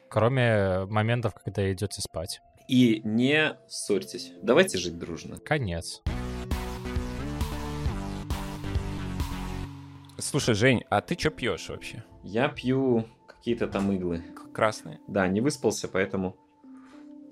[0.09, 2.41] Кроме моментов, когда идете спать.
[2.69, 4.33] И не ссорьтесь.
[4.43, 5.39] Давайте жить дружно.
[5.39, 6.03] Конец.
[10.19, 12.03] Слушай, Жень, а ты что пьешь вообще?
[12.25, 14.25] Я пью какие-то там иглы.
[14.53, 14.99] Красные.
[15.07, 16.37] Да, не выспался, поэтому...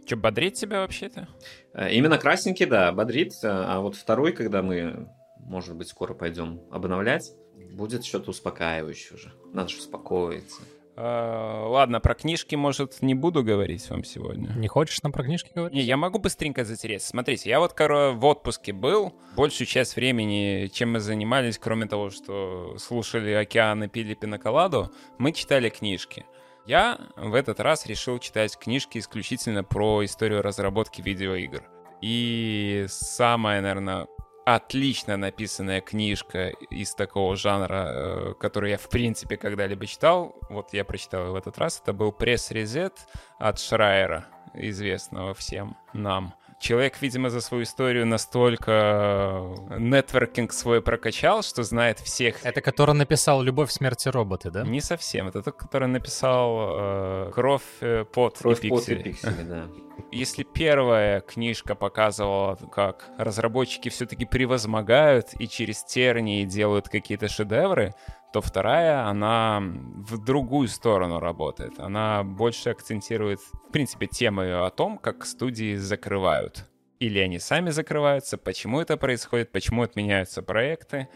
[0.07, 1.27] Что, бодрит тебя вообще-то?
[1.75, 3.33] Э, Именно красненький, да, бодрит.
[3.43, 5.09] э, А вот второй, когда мы,
[5.49, 7.33] может быть, скоро пойдем обновлять,
[7.73, 9.33] будет что-то успокаивающее уже.
[9.53, 10.63] Надо же успокоиться.
[10.99, 14.49] А, ладно, про книжки, может, не буду говорить вам сегодня.
[14.57, 15.75] Не хочешь нам про книжки говорить?
[15.75, 17.09] Не, я могу быстренько затереться.
[17.09, 19.13] Смотрите, я вот, короче, в отпуске был.
[19.37, 25.33] Большую часть времени, чем мы занимались, кроме того, что слушали океан и пили пиноколаду, мы
[25.33, 26.25] читали книжки.
[26.67, 31.63] Я в этот раз решил читать книжки исключительно про историю разработки видеоигр.
[32.01, 34.07] И самая, наверное,
[34.47, 40.85] отлично написанная книжка из такого жанра, э, которую я в принципе когда-либо читал, вот я
[40.85, 42.95] прочитал в этот раз, это был пресс-резет
[43.41, 46.33] от Шрайера, известного всем нам.
[46.59, 52.45] Человек, видимо, за свою историю настолько нетворкинг свой прокачал, что знает всех.
[52.45, 54.63] Это который написал «Любовь, смерть и роботы», да?
[54.63, 55.29] Не совсем.
[55.29, 59.03] Это тот, который написал э, «Кровь, э, пот Кровь, и пот и пиксели».
[59.03, 59.69] пиксели, да.
[60.13, 67.95] Если первая книжка показывала, как разработчики все-таки превозмогают и через тернии делают какие-то шедевры,
[68.37, 71.81] то вторая, она в другую сторону работает.
[71.81, 76.67] Она больше акцентирует, в принципе, тему о том, как студии закрывают.
[76.99, 81.09] Или они сами закрываются, почему это происходит, почему отменяются проекты,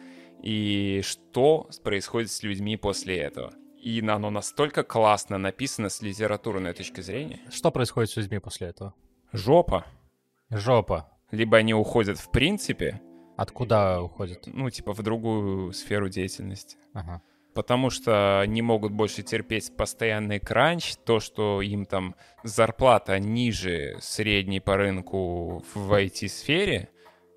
[0.42, 3.52] и что происходит с людьми после этого.
[3.78, 7.40] И оно настолько классно написано с литературной точки зрения.
[7.50, 8.94] Что происходит с людьми после этого?
[9.30, 9.84] Жопа.
[10.48, 11.10] Жопа.
[11.32, 13.02] Либо они уходят в принципе,
[13.40, 14.46] Откуда уходят?
[14.46, 16.76] ну, типа в другую сферу деятельности.
[16.92, 17.22] Ага.
[17.54, 24.60] потому что не могут больше терпеть постоянный кранч, то, что им там зарплата ниже средней
[24.60, 26.90] по рынку в IT-сфере.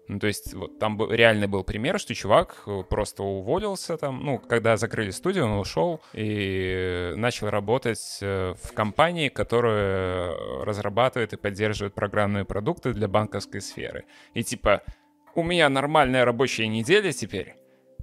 [0.10, 4.38] Ну, то есть вот там реально был пример, что чувак э, просто уволился там, ну,
[4.38, 10.36] когда закрыли студию, он ушел и начал работать э, в компании, которая
[10.66, 14.04] разрабатывает и поддерживает программные продукты для банковской сферы.
[14.34, 14.84] И типа,
[15.36, 17.56] у меня нормальная рабочая неделя теперь,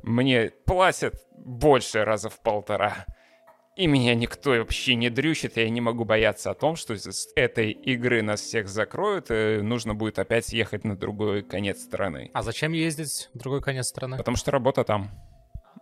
[0.02, 3.06] мне платят больше раза в полтора.
[3.76, 7.70] И меня никто вообще не дрючит, я не могу бояться о том, что с этой
[7.70, 12.30] игры нас всех закроют, и нужно будет опять ехать на другой конец страны.
[12.34, 14.18] А зачем ездить в другой конец страны?
[14.18, 15.10] Потому что работа там.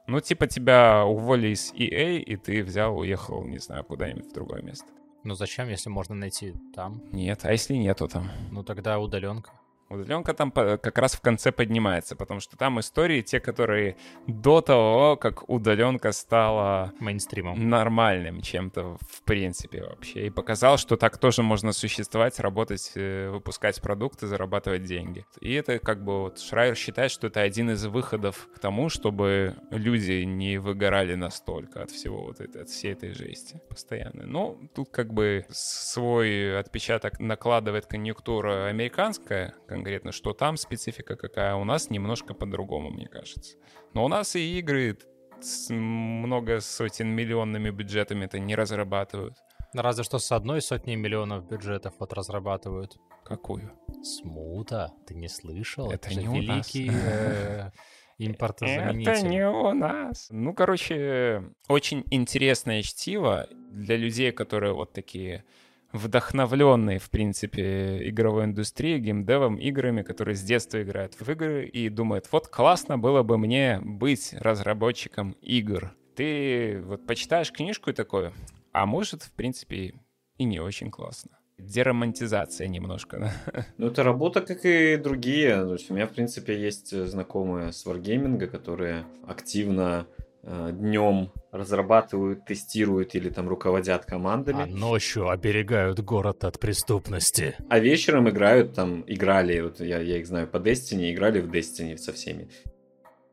[0.07, 4.63] Ну, типа тебя уволили из EA, и ты взял, уехал, не знаю, куда-нибудь в другое
[4.63, 4.87] место.
[5.25, 7.03] Ну зачем, если можно найти там?
[7.11, 8.31] Нет, а если нету там?
[8.53, 9.51] Ну тогда удаленка.
[9.91, 13.97] Удаленка там как раз в конце поднимается, потому что там истории те, которые
[14.27, 17.69] до того, как удаленка стала Мейнстримом.
[17.69, 20.27] нормальным чем-то в принципе вообще.
[20.27, 25.25] И показал, что так тоже можно существовать, работать, э, выпускать продукты, зарабатывать деньги.
[25.41, 29.57] И это как бы вот Шрайер считает, что это один из выходов к тому, чтобы
[29.71, 34.27] люди не выгорали настолько от всего вот этой, от всей этой жести постоянно.
[34.27, 41.65] Но тут как бы свой отпечаток накладывает конъюнктура американская, конкретно, что там специфика какая, у
[41.65, 43.57] нас немножко по-другому, мне кажется.
[43.95, 44.99] Но у нас и игры
[45.41, 49.37] с много сотен миллионными бюджетами-то не разрабатывают.
[49.75, 52.97] Разве что с одной сотней миллионов бюджетов вот разрабатывают.
[53.25, 53.71] Какую?
[54.03, 55.93] Смута, ты не слышал?
[55.93, 57.71] Это же не великий э,
[58.19, 59.13] импортозаменитель.
[59.13, 60.29] Это не у нас.
[60.31, 65.45] Ну, короче, очень интересное чтиво для людей, которые вот такие
[65.93, 72.29] вдохновленные, в принципе, игровой индустрией, геймдевом, играми, которые с детства играют в игры и думают,
[72.31, 75.93] вот классно было бы мне быть разработчиком игр.
[76.15, 78.33] Ты вот почитаешь книжку и такое,
[78.73, 79.95] а может, в принципе,
[80.37, 81.39] и не очень классно.
[81.59, 83.67] Деромантизация немножко, да?
[83.79, 85.57] Ну, это работа, как и другие.
[85.65, 90.07] То есть у меня, в принципе, есть знакомые с Wargaming, которые активно
[90.43, 97.57] днем разрабатывают, тестируют или там руководят А командами, ночью оберегают город от преступности.
[97.69, 101.97] а вечером играют там, играли, вот я, я их знаю по Destiny, играли в Destiny
[101.97, 102.49] со всеми.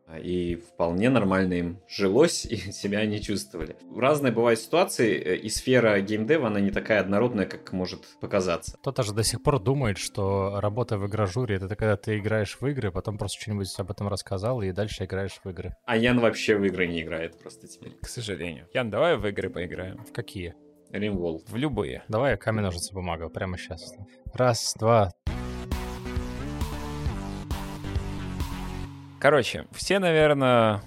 [0.07, 3.75] А, И вполне нормально им жилось, и себя они чувствовали.
[3.95, 8.77] Разные бывают ситуации, э, и сфера геймдева, она не такая однородная, как может показаться.
[8.77, 12.67] Кто-то же до сих пор думает, что работа в игражуре— это когда ты играешь в
[12.67, 15.75] игры, потом просто что-нибудь об этом рассказал, и дальше играешь в игры.
[15.85, 17.93] А Ян вообще в игры не играет просто теперь.
[18.01, 18.67] К сожалению.
[18.73, 20.03] Ян, давай в игры поиграем.
[20.05, 20.53] В какие?
[20.91, 21.43] Римвол.
[21.47, 22.03] В любые.
[22.07, 23.93] Давай камень, ножницы, бумага прямо сейчас.
[24.33, 25.11] Раз, два.
[29.19, 30.81] Короче, все, наверное,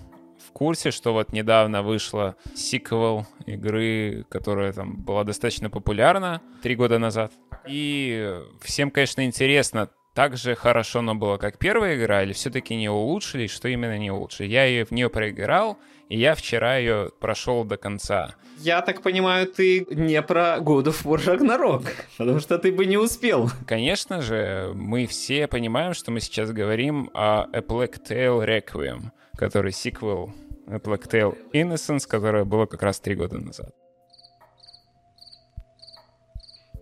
[0.47, 6.99] в курсе, что вот недавно вышла сиквел игры, которая там была достаточно популярна три года
[6.99, 7.33] назад.
[7.67, 12.89] И всем, конечно, интересно, так же хорошо оно было, как первая игра, или все-таки не
[12.89, 14.49] улучшили, что именно не улучшили.
[14.49, 15.79] Я ее в нее проиграл,
[16.09, 18.35] и я вчера ее прошел до конца.
[18.59, 22.97] Я так понимаю, ты не про God of War Ragnarok, потому что ты бы не
[22.97, 23.49] успел.
[23.65, 29.71] Конечно же, мы все понимаем, что мы сейчас говорим о A Plague Tale Requiem, который
[29.71, 30.35] сиквел
[30.67, 33.73] A Plague Tale Innocence, которое было как раз три года назад.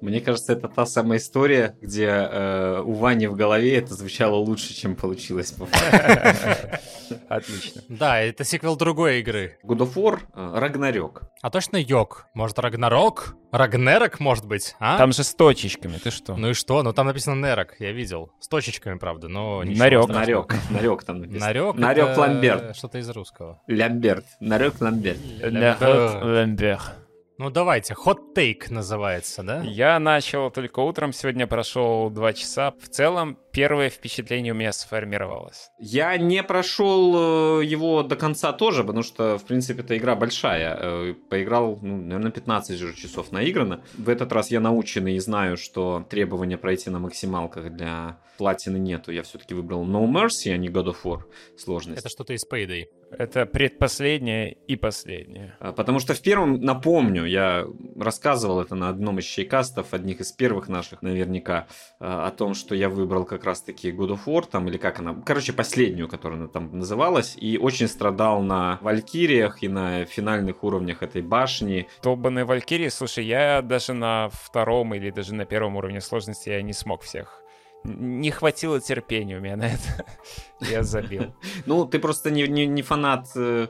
[0.01, 4.75] Мне кажется, это та самая история, где э, у Вани в голове это звучало лучше,
[4.75, 5.55] чем получилось.
[7.29, 7.83] Отлично.
[7.89, 9.59] Да, это сиквел другой игры.
[9.65, 11.23] God of War э, Рагнарёк.
[11.43, 12.27] А точно Йог?
[12.35, 13.37] Может, Рагнарок?
[13.53, 14.75] Рагнерок, может быть?
[14.81, 14.99] А?
[14.99, 16.37] Там же с точечками, ты что?
[16.37, 16.83] Ну и что?
[16.83, 18.33] Ну там написано Нерок, я видел.
[18.41, 20.05] С точечками, правда, но ничего Нарёк.
[20.05, 20.47] страшного.
[20.49, 20.71] Нарек.
[20.71, 21.47] Нарек там написано.
[21.47, 22.77] Нарек, Нарек Ламберт.
[22.77, 23.63] Что-то из русского.
[23.67, 24.25] Лямберт.
[24.41, 25.19] Нарек Ламберт.
[25.43, 26.81] Ламбер.
[27.39, 29.63] Ну давайте, hot take называется, да?
[29.63, 32.73] Я начал только утром, сегодня прошел два часа.
[32.81, 35.71] В целом, первое впечатление у меня сформировалось.
[35.79, 40.79] Я не прошел э, его до конца тоже, потому что, в принципе, эта игра большая.
[40.79, 43.83] Э, Поиграл, ну, наверное, 15 же часов наиграно.
[43.97, 49.11] В этот раз я наученный и знаю, что требования пройти на максималках для платины нету.
[49.11, 51.21] Я все-таки выбрал No Mercy, а не God of War
[51.57, 52.01] сложность.
[52.01, 52.85] Это что-то из Payday.
[53.11, 55.57] Это предпоследнее и последнее.
[55.61, 57.65] А, Потому что в первом, напомню, я
[57.99, 61.67] рассказывал это на одном из чайкастов, одних из первых наших наверняка,
[62.01, 65.15] а, о том, что я выбрал как раз-таки God of War, там, или как она,
[65.25, 71.03] короче, последнюю, которая она там называлась, и очень страдал на Валькириях и на финальных уровнях
[71.03, 71.89] этой башни.
[72.03, 76.73] Долбанные Валькирии, слушай, я даже на втором или даже на первом уровне сложности я не
[76.73, 77.43] смог всех
[77.87, 80.05] не хватило терпения у меня на это.
[80.61, 81.35] Я забил.
[81.67, 83.69] Ну, ты просто не, не, не фанат э,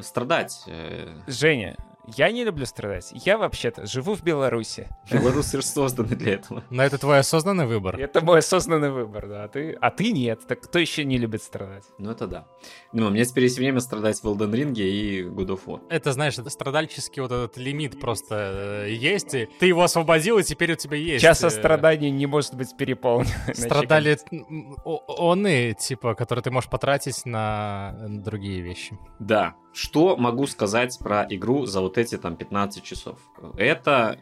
[0.00, 0.64] страдать.
[0.66, 1.16] Э.
[1.26, 1.76] Женя,
[2.06, 3.10] я не люблю страдать.
[3.12, 4.88] Я вообще-то живу в Беларуси.
[5.10, 6.64] Белорусы же созданы для этого.
[6.70, 7.98] Но это твой осознанный выбор.
[7.98, 9.44] Это мой осознанный выбор, да.
[9.44, 10.40] А ты, а ты нет.
[10.46, 11.84] Так кто еще не любит страдать?
[11.98, 12.46] Ну это да.
[12.92, 15.80] Ну, у меня теперь есть время страдать в Elden Ring и God of War.
[15.90, 20.42] Это, знаешь, это страдальческий вот этот лимит просто э, есть, и ты его освободил, и
[20.42, 21.22] теперь у тебя есть.
[21.22, 23.28] Час страданий не может быть переполнен.
[23.54, 24.18] Страдали
[24.84, 28.98] он и типа, которые ты можешь потратить на другие вещи.
[29.18, 29.54] Да.
[29.72, 33.18] Что могу сказать про игру за вот эти там 15 часов?
[33.56, 34.18] Это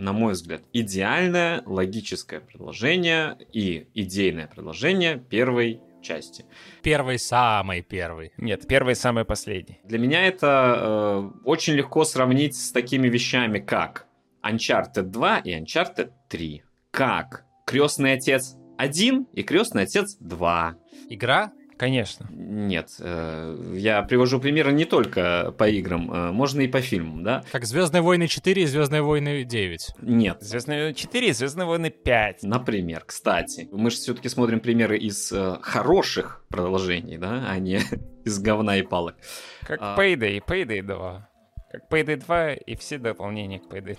[0.00, 6.46] на мой взгляд, идеальное логическое предложение и идейное предложение первой части.
[6.82, 8.32] Первый самый первый.
[8.38, 9.78] Нет, первый самый последний.
[9.84, 14.06] Для меня это э, очень легко сравнить с такими вещами, как
[14.42, 16.62] Uncharted 2 и Uncharted 3.
[16.90, 20.76] Как Крестный отец 1 и Крестный отец 2.
[21.10, 22.28] Игра Конечно.
[22.30, 27.42] Нет, э, я привожу примеры не только по играм, э, можно и по фильмам, да?
[27.50, 29.94] Как Звездные войны 4 и Звездные войны 9.
[30.02, 30.42] Нет.
[30.42, 32.42] Звездные войны 4 и Звездные войны 5.
[32.42, 37.80] Например, кстати, мы же все-таки смотрим примеры из э, хороших продолжений, да, а не
[38.26, 39.14] из говна и палок.
[39.62, 39.96] Как а...
[39.98, 41.28] Payday, Payday 2.
[41.72, 43.96] Как Payday 2 и все дополнения к Payday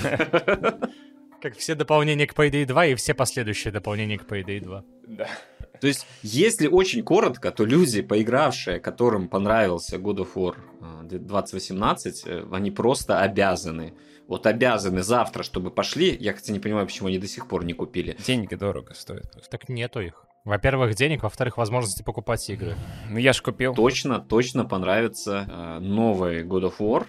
[0.00, 0.88] 2.
[1.42, 4.84] Как все дополнения к Payday 2 и все последующие дополнения к Payday 2.
[5.08, 5.28] Да.
[5.80, 10.54] То есть, если очень коротко, то люди, поигравшие, которым понравился God of War
[11.04, 13.94] 2018, э, э, они просто обязаны.
[14.26, 16.16] Вот обязаны завтра, чтобы пошли.
[16.20, 18.16] Я, кстати, не понимаю, почему они до сих пор не купили.
[18.26, 19.48] Деньги дорого стоят.
[19.50, 20.28] Так нету их.
[20.44, 22.74] Во-первых, денег, во-вторых, возможности покупать игры.
[23.10, 23.74] Ну, я ж купил.
[23.74, 27.06] Точно, точно понравится э, новый God of War,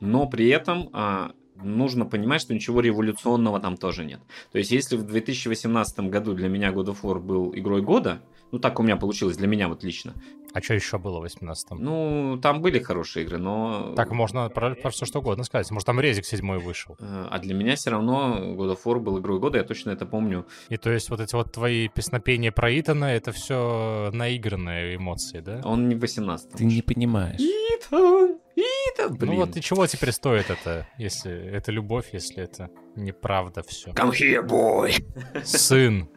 [0.00, 1.30] но при этом э,
[1.62, 4.20] нужно понимать, что ничего революционного там тоже нет.
[4.52, 8.20] То есть, если в 2018 году для меня God of War был игрой года,
[8.52, 10.14] ну так у меня получилось, для меня вот лично.
[10.52, 11.78] А что еще было в 18-м?
[11.78, 13.92] Ну, там были хорошие игры, но...
[13.94, 15.70] Так можно про, про все что угодно сказать.
[15.70, 16.96] Может, там Резик 7 вышел.
[16.98, 20.06] Э, а для меня все равно God of War был игрой года, я точно это
[20.06, 20.46] помню.
[20.68, 25.60] И то есть вот эти вот твои песнопения про Итана, это все наигранные эмоции, да?
[25.64, 27.40] Он не в 18 Ты не понимаешь.
[27.40, 28.39] Итан!
[28.56, 29.32] Итан, блин.
[29.32, 33.90] Ну вот и чего теперь стоит это, если это любовь, если это неправда все?
[33.90, 35.44] Come here, boy!
[35.44, 36.08] Сын.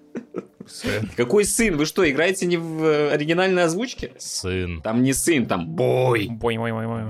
[0.68, 1.09] Сын.
[1.16, 1.76] Какой сын?
[1.78, 4.14] Вы что, играете не в э, оригинальной озвучке?
[4.18, 4.82] Сын.
[4.82, 6.28] Там не сын, там бой.
[6.30, 7.05] Бой, бой, бой, бой.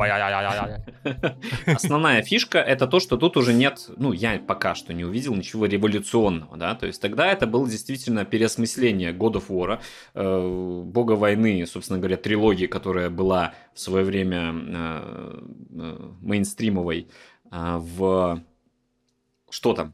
[1.65, 5.65] Основная фишка это то, что тут уже нет, ну, я пока что не увидел ничего
[5.65, 9.79] революционного, да, то есть тогда это было действительно переосмысление God of War,
[10.13, 15.41] э, Бога войны, собственно говоря, трилогии, которая была в свое время э,
[15.71, 17.07] э, мейнстримовой
[17.51, 18.41] э, в...
[19.49, 19.93] Что там?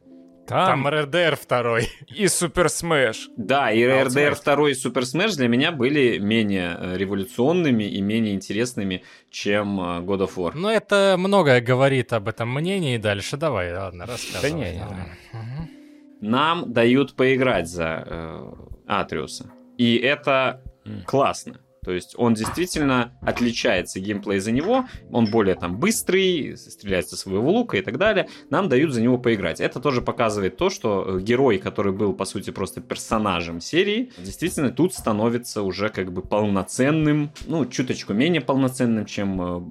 [0.50, 3.28] Там, Там RDR 2 и Super Smash.
[3.38, 8.34] Да, и RDR 2 и Super Smash для меня были менее э, революционными и менее
[8.34, 10.54] интересными, чем э, God of War.
[10.56, 12.98] Ну, это многое говорит об этом мнении.
[12.98, 14.50] Дальше давай, ладно, рассказывай.
[14.50, 16.28] Да не, не, не.
[16.28, 18.52] Нам дают поиграть за э,
[18.88, 19.52] Атриуса.
[19.78, 21.04] И это mm.
[21.06, 21.60] классно.
[21.90, 27.52] То есть он действительно отличается геймплей за него, он более там быстрый, стреляет со своего
[27.52, 28.30] лука и так далее.
[28.52, 29.60] Нам дают за него поиграть.
[29.60, 34.70] Это тоже показывает то, что э, герой, который был по сути просто персонажем серии, действительно
[34.70, 39.62] тут становится уже как бы полноценным, ну чуточку менее полноценным, чем э,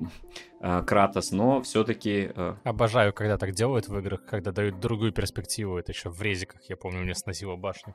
[0.61, 2.31] Кратос, но все-таки...
[2.65, 5.79] Обожаю, когда так делают в играх, когда дают другую перспективу.
[5.79, 7.95] Это еще в резиках, я помню, мне сносило башню.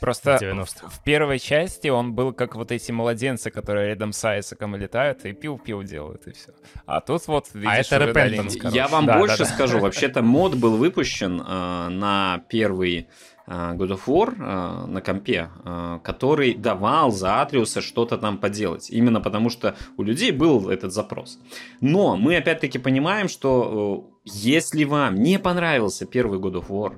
[0.00, 4.76] Просто в, в первой части он был как вот эти младенцы, которые рядом с Айсаком
[4.76, 6.52] летают и пил-пил делают, и все.
[6.86, 9.50] А тут вот, видишь, а это Repentance, Я вам да, больше да, да.
[9.50, 9.78] скажу.
[9.80, 13.06] Вообще-то мод был выпущен э, на первый э,
[13.50, 18.90] God of War э, на компе, э, который давал за Атриуса что-то там поделать.
[18.90, 21.38] Именно потому, что у людей был этот запрос.
[21.80, 26.94] Но мы опять-таки понимаем, что э, если вам не понравился первый God of War,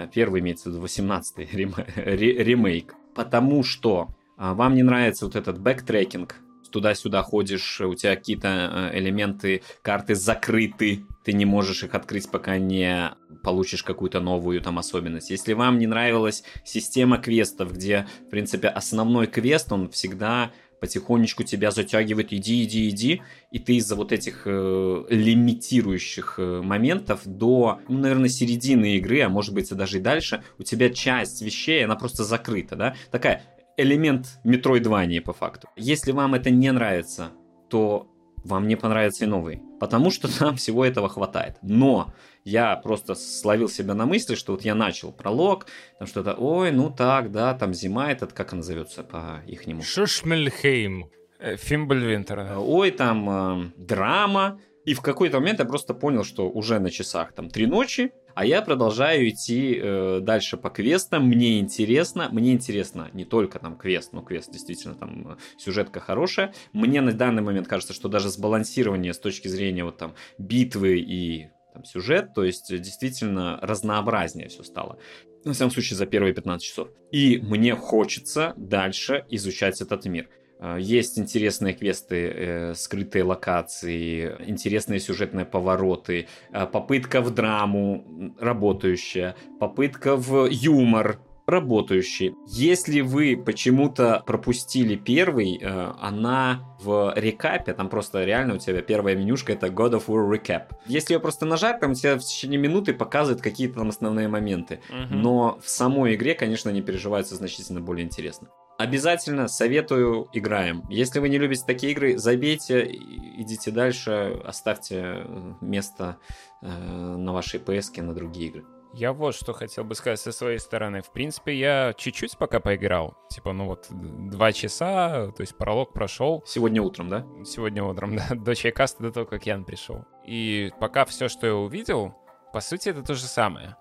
[0.00, 1.44] Э, первый имеется в виду 18-й
[2.44, 6.36] ремейк, потому что вам не нравится вот этот backtracking,
[6.70, 12.58] туда-сюда ходишь, у тебя какие-то э, элементы карты закрыты, ты не можешь их открыть, пока
[12.58, 13.12] не
[13.42, 15.30] получишь какую-то новую там особенность.
[15.30, 20.50] Если вам не нравилась система квестов, где, в принципе, основной квест, он всегда
[20.80, 27.20] потихонечку тебя затягивает, иди, иди, иди, и ты из-за вот этих э, лимитирующих э, моментов
[27.26, 31.42] до, ну, наверное, середины игры, а может быть и даже и дальше, у тебя часть
[31.42, 33.42] вещей, она просто закрыта, да, такая
[33.76, 35.68] элемент метроидвании по факту.
[35.76, 37.30] Если вам это не нравится,
[37.68, 38.09] то
[38.44, 41.56] вам не понравится и новый, потому что там всего этого хватает.
[41.62, 42.12] Но
[42.44, 45.66] я просто словил себя на мысли, что вот я начал пролог,
[45.98, 49.82] там что-то, ой, ну так, да, там зима этот, как она назовется по ихнему?
[49.82, 51.10] Шишмельхейм.
[51.38, 52.60] Э, Фимбльвинтер, да.
[52.60, 54.60] Ой, там э, драма.
[54.84, 58.44] И в какой-то момент я просто понял, что уже на часах там три ночи, а
[58.44, 61.26] я продолжаю идти э, дальше по квестам.
[61.26, 62.28] Мне интересно.
[62.30, 66.54] Мне интересно не только там квест, но квест действительно там э, сюжетка хорошая.
[66.72, 71.48] Мне на данный момент кажется, что даже сбалансирование с точки зрения вот там битвы и
[71.72, 74.98] там, сюжет, то есть действительно разнообразнее все стало.
[75.44, 76.88] На всяком случае, за первые 15 часов.
[77.12, 80.28] И мне хочется дальше изучать этот мир.
[80.60, 89.34] Э, есть интересные квесты, э, скрытые локации, интересные сюжетные повороты, э, попытка в драму работающая,
[89.58, 91.18] попытка в юмор
[91.50, 92.34] работающий.
[92.46, 99.16] Если вы почему-то пропустили первый, э, она в рекапе, там просто реально у тебя первая
[99.16, 100.72] менюшка это God of War Recap.
[100.86, 104.80] Если ее просто нажать, там тебе в течение минуты показывают какие-то там основные моменты.
[104.88, 105.14] Угу.
[105.14, 108.48] Но в самой игре, конечно, они переживаются значительно более интересно.
[108.80, 110.84] Обязательно советую, играем.
[110.88, 116.16] Если вы не любите такие игры, забейте, идите дальше, оставьте э, место
[116.62, 118.64] э, на вашей PS на другие игры.
[118.94, 121.02] Я вот что хотел бы сказать со своей стороны.
[121.02, 123.18] В принципе, я чуть-чуть пока поиграл.
[123.28, 126.42] Типа, ну вот, два часа, то есть пролог прошел.
[126.46, 127.26] Сегодня утром, да?
[127.44, 128.34] Сегодня утром, да.
[128.34, 130.06] До чайкаста, до того, как Ян пришел.
[130.24, 132.14] И пока все, что я увидел,
[132.54, 133.76] по сути, это то же самое.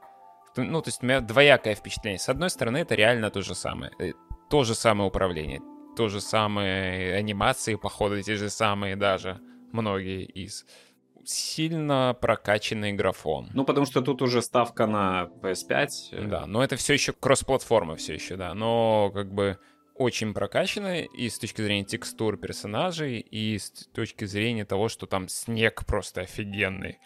[0.57, 2.19] Ну, то есть у меня двоякое впечатление.
[2.19, 3.93] С одной стороны, это реально то же самое.
[4.49, 5.61] Э, то же самое управление,
[5.95, 9.39] то же самые анимации, походу, те же самые даже,
[9.71, 10.65] многие из
[11.23, 13.49] сильно прокачанный графон.
[13.53, 16.27] Ну, потому что тут уже ставка на PS5.
[16.27, 18.53] Да, но это все еще кросс-платформа все еще, да.
[18.55, 19.59] Но как бы
[19.95, 25.27] очень прокачанная и с точки зрения текстур персонажей, и с точки зрения того, что там
[25.27, 26.99] снег просто офигенный.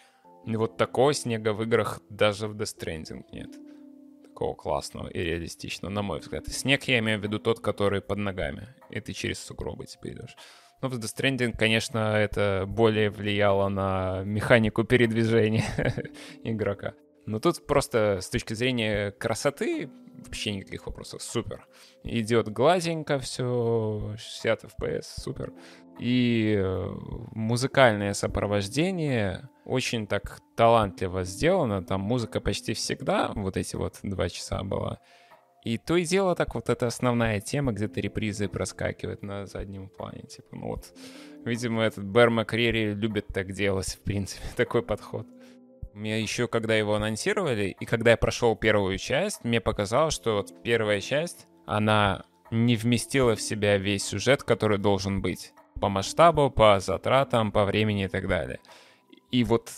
[0.46, 3.50] И вот такого снега в играх даже в Death Stranding нет.
[4.34, 6.48] Такого классного и реалистичного, на мой взгляд.
[6.48, 8.66] снег я имею в виду тот, который под ногами.
[8.90, 10.36] И ты через сугробы теперь идешь.
[10.82, 15.64] Ну, в Death Stranding, конечно, это более влияло на механику передвижения
[16.42, 16.94] игрока.
[17.26, 19.88] Но тут просто с точки зрения красоты
[20.24, 21.22] вообще никаких вопросов.
[21.22, 21.64] Супер.
[22.02, 25.52] Идет гладенько все, 60 FPS, супер.
[25.98, 26.94] И э,
[27.32, 31.84] музыкальное сопровождение очень так талантливо сделано.
[31.84, 34.98] Там музыка почти всегда, вот эти вот два часа была.
[35.64, 40.24] И то и дело так вот эта основная тема, где-то репризы проскакивают на заднем плане.
[40.24, 40.92] Типа, ну вот,
[41.44, 45.26] видимо, этот Бэр Макрери любит так делать, в принципе, такой подход.
[45.94, 50.52] Мне еще, когда его анонсировали, и когда я прошел первую часть, мне показалось, что вот
[50.62, 55.54] первая часть, она не вместила в себя весь сюжет, который должен быть.
[55.80, 58.60] По масштабу, по затратам, по времени и так далее.
[59.30, 59.70] И вот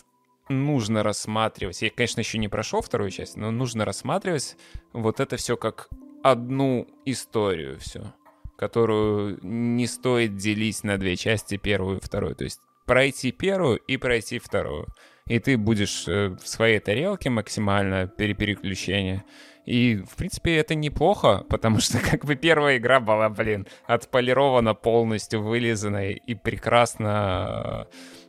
[0.49, 1.80] нужно рассматривать.
[1.82, 4.57] Я, конечно, еще не прошел вторую часть, но нужно рассматривать
[4.92, 5.88] вот это все как
[6.22, 8.12] одну историю все,
[8.57, 12.34] которую не стоит делить на две части, первую и вторую.
[12.34, 14.86] То есть пройти первую и пройти вторую.
[15.26, 19.24] И ты будешь э, в своей тарелке максимально перепереключение.
[19.66, 25.42] И, в принципе, это неплохо, потому что как бы первая игра была, блин, отполирована полностью,
[25.42, 27.88] вылизанная и прекрасно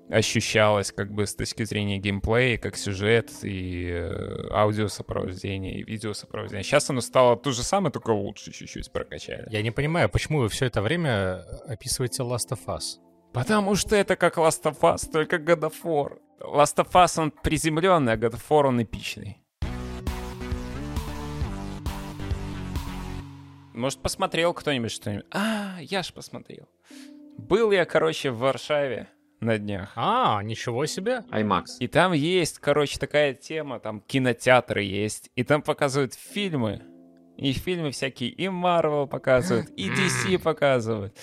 [0.09, 6.63] ощущалось как бы с точки зрения геймплея, как сюжет и э, аудиосопровождение, и видеосопровождение.
[6.63, 9.47] Сейчас оно стало то же самое, только лучше чуть-чуть прокачали.
[9.51, 12.99] Я не понимаю, почему вы все это время описываете Last of Us?
[13.33, 16.19] Потому что это как Last of Us, только God of War.
[16.39, 19.43] Last of Us, он приземленный, а God of War, он эпичный.
[23.77, 25.25] Может, посмотрел кто-нибудь что-нибудь?
[25.29, 26.67] А, я ж посмотрел.
[27.37, 29.07] Был я, короче, в Варшаве
[29.39, 29.91] на днях.
[29.95, 31.23] А, ничего себе.
[31.29, 31.65] IMAX.
[31.79, 36.81] И там есть, короче, такая тема, там кинотеатры есть, и там показывают фильмы,
[37.37, 41.15] и фильмы всякие, и Marvel показывают, и DC показывают.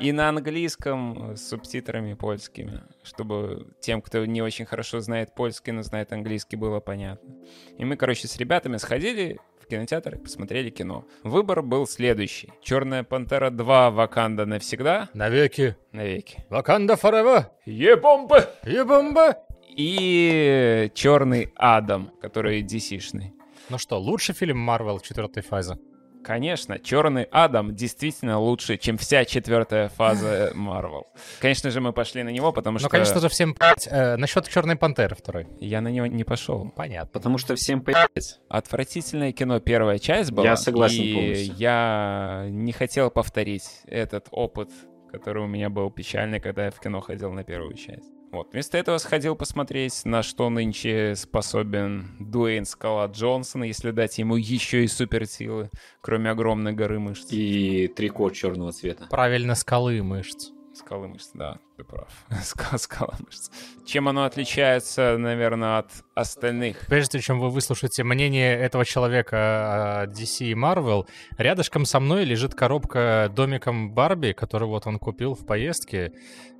[0.00, 5.82] И на английском с субтитрами польскими, чтобы тем, кто не очень хорошо знает польский, но
[5.82, 7.34] знает английский, было понятно.
[7.76, 9.38] И мы, короче, с ребятами сходили
[9.68, 11.04] кинотеатр и посмотрели кино.
[11.22, 12.52] Выбор был следующий.
[12.62, 13.90] «Черная пантера 2.
[13.90, 15.08] Ваканда навсегда».
[15.14, 15.76] Навеки.
[15.92, 16.44] Навеки.
[16.48, 17.46] Ваканда forever.
[17.66, 18.50] Ебомба!
[18.64, 19.36] Ебомба!
[19.68, 23.32] И «Черный Адам», который DC-шный.
[23.68, 25.78] Ну что, лучший фильм Марвел четвертой фазы?
[26.22, 31.06] Конечно, Черный Адам действительно лучше, чем вся четвертая фаза Марвел.
[31.40, 32.86] Конечно же, мы пошли на него, потому что...
[32.86, 33.88] Ну, конечно же, всем пять.
[33.90, 35.46] Э, насчет Черной Пантеры второй.
[35.60, 36.70] Я на него не пошел.
[36.74, 37.10] Понятно.
[37.12, 38.40] Потому что всем поебать.
[38.48, 40.44] Отвратительное кино первая часть была.
[40.44, 41.54] Я согласен и полностью.
[41.56, 44.70] я не хотел повторить этот опыт,
[45.10, 48.17] который у меня был печальный, когда я в кино ходил на первую часть.
[48.30, 48.52] Вот.
[48.52, 54.84] Вместо этого сходил посмотреть, на что нынче способен Дуэйн Скала Джонсон, если дать ему еще
[54.84, 55.70] и суперсилы,
[56.00, 57.28] кроме огромной горы мышц.
[57.30, 59.06] И трико черного цвета.
[59.10, 60.50] Правильно, скалы мышц.
[60.74, 62.08] Скалы мышц, да, ты прав.
[62.78, 63.50] Скала, мышц.
[63.86, 66.86] Чем оно отличается, наверное, от остальных?
[66.88, 71.06] Прежде чем вы выслушаете мнение этого человека о DC и Marvel,
[71.38, 76.12] рядышком со мной лежит коробка домиком Барби, который вот он купил в поездке,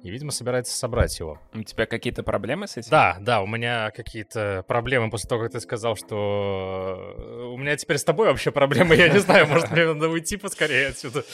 [0.03, 1.41] и, видимо, собирается собрать его.
[1.53, 2.91] У тебя какие-то проблемы с этим?
[2.91, 7.77] Да, да, у меня какие-то проблемы после того, как ты сказал, что э, у меня
[7.77, 11.25] теперь с тобой вообще проблемы, я не знаю, может, мне надо уйти поскорее отсюда.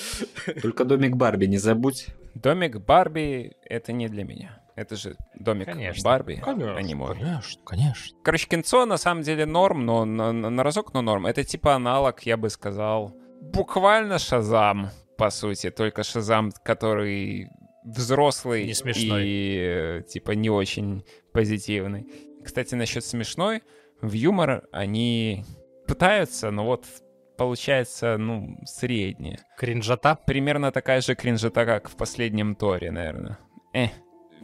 [0.63, 2.07] Только домик Барби не забудь.
[2.35, 4.61] Домик Барби— это не для меня.
[4.77, 6.03] Это же домик Конечно.
[6.05, 7.15] Барби, а не мой.
[7.15, 8.17] Конечно, конечно.
[8.25, 11.27] Короче, кинцо на самом деле норм, но на, на- на разок, но норм.
[11.27, 15.71] Это типа аналог, я бы сказал, буквально Шазам, по сути.
[15.71, 17.49] Только Шазам, который
[17.85, 19.23] взрослый Не смешной.
[19.27, 22.07] и э, типа не очень позитивный.
[22.45, 23.63] Кстати, насчет смешной,
[24.03, 25.45] в юмор они
[25.87, 26.85] пытаются, но вот
[27.39, 29.39] получается, ну, среднее.
[29.57, 30.19] Кринжата.
[30.27, 33.39] Примерно такая же кринжета, как в последнем Торе, наверное.
[33.75, 33.89] Э.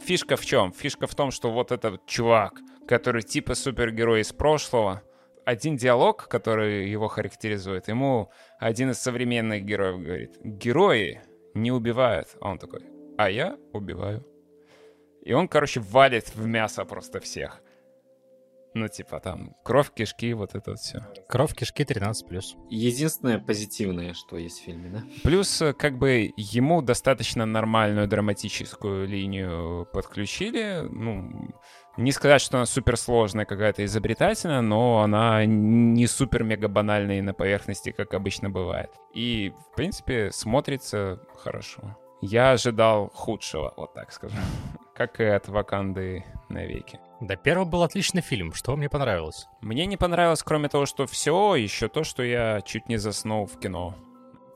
[0.01, 0.73] Фишка в чем?
[0.73, 5.03] Фишка в том, что вот этот чувак, который типа супергерой из прошлого,
[5.45, 8.29] один диалог, который его характеризует, ему
[8.59, 11.21] один из современных героев говорит, герои
[11.53, 12.35] не убивают.
[12.41, 12.81] А он такой,
[13.17, 14.25] а я убиваю.
[15.23, 17.61] И он, короче, валит в мясо просто всех.
[18.73, 21.05] Ну, типа там кровь, кишки, вот это вот все.
[21.27, 22.55] Кровь, кишки 13+.
[22.69, 25.03] Единственное позитивное, что есть в фильме, да?
[25.23, 30.87] Плюс, э, как бы, ему достаточно нормальную драматическую линию подключили.
[30.89, 31.53] Ну,
[31.97, 37.91] не сказать, что она суперсложная какая-то изобретательная, но она не супер-мега банальная и на поверхности,
[37.91, 38.91] как обычно бывает.
[39.13, 41.97] И, в принципе, смотрится хорошо.
[42.21, 44.35] Я ожидал худшего, вот так скажу.
[45.01, 46.99] Как и от Ваканды навеки.
[47.21, 48.53] Да, первый был отличный фильм.
[48.53, 49.47] Что мне понравилось?
[49.59, 53.57] Мне не понравилось, кроме того, что все, еще то, что я чуть не заснул в
[53.57, 53.95] кино.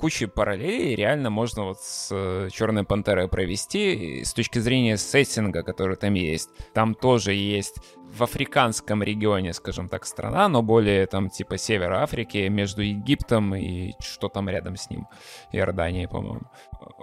[0.05, 6.13] Кучи параллелей реально можно вот с Черной Пантерой провести с точки зрения сеттинга, который там
[6.13, 6.51] есть.
[6.75, 7.77] Там тоже есть
[8.15, 13.93] в африканском регионе, скажем так, страна, но более там типа севера Африки, между Египтом и
[13.99, 15.07] что там рядом с ним,
[15.51, 16.51] Иорданией, по-моему.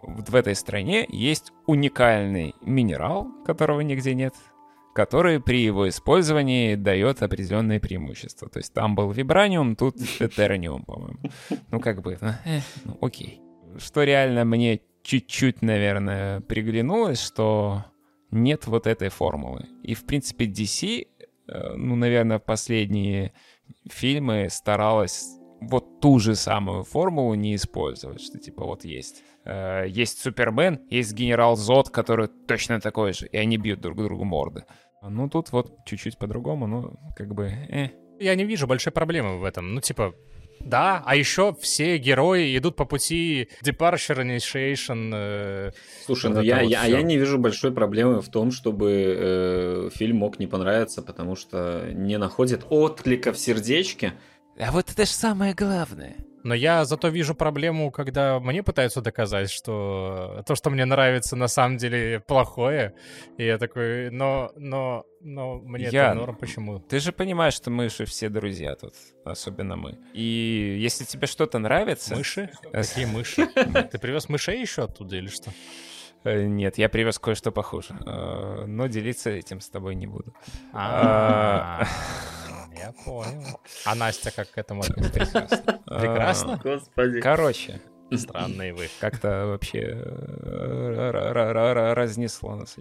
[0.05, 4.35] Вот в этой стране есть уникальный минерал, которого нигде нет,
[4.95, 8.49] который при его использовании дает определенные преимущества.
[8.49, 11.19] То есть там был вибраниум, тут этерниум, по-моему.
[11.71, 13.41] Ну, как бы, ну, э, ну, окей.
[13.79, 17.85] Что реально мне чуть-чуть, наверное, приглянулось, что
[18.31, 19.67] нет вот этой формулы.
[19.83, 21.07] И, в принципе, DC,
[21.49, 23.33] э, ну, наверное, последние
[23.91, 25.27] фильмы старалась
[25.61, 29.23] вот ту же самую формулу не использовать, что типа вот есть.
[29.45, 34.25] Э, есть Супермен, есть генерал Зод, который точно такой же, и они бьют друг другу
[34.25, 34.65] морды.
[35.03, 37.89] Ну, тут вот чуть-чуть по-другому, ну, как бы, э.
[38.21, 39.75] Я не вижу большой проблемы в этом.
[39.75, 40.15] Ну, типа,
[40.65, 45.11] да, а еще все герои идут по пути Departure, Initiation.
[45.13, 45.71] э,
[46.05, 48.91] Слушай, Вот ну я, вот я, а я не вижу большой проблемы в том, чтобы
[48.93, 54.13] э, фильм мог не понравиться, потому что не находит отклика в сердечке.
[54.59, 56.17] А вот это же самое главное.
[56.45, 61.47] Но я зато вижу проблему, когда мне пытаются доказать, что то, что мне нравится, на
[61.47, 62.95] самом деле плохое.
[63.39, 66.81] И я такой, но, но, но мне это Ян, норм, почему?
[66.81, 68.95] Ты же понимаешь, что мы же все друзья тут,
[69.25, 69.99] особенно мы.
[70.15, 72.17] И если тебе что-то нравится...
[72.17, 72.51] Мыши?
[72.73, 73.47] Э, Какие мыши?
[73.47, 75.53] Ты привез мышей еще оттуда или что?
[76.25, 77.95] э, Нет, я привез кое-что похуже.
[78.05, 80.35] Э, Но делиться этим с тобой не буду.
[82.75, 83.61] А, Я понял.
[83.85, 85.51] А Настя как к этому отнеслась?
[85.87, 86.61] Прекрасно?
[86.63, 87.21] Господи.
[87.21, 87.81] Короче,
[88.15, 88.89] Странные вы.
[89.01, 92.77] как-то вообще э, ра- ра- ра- ра- разнесло нас.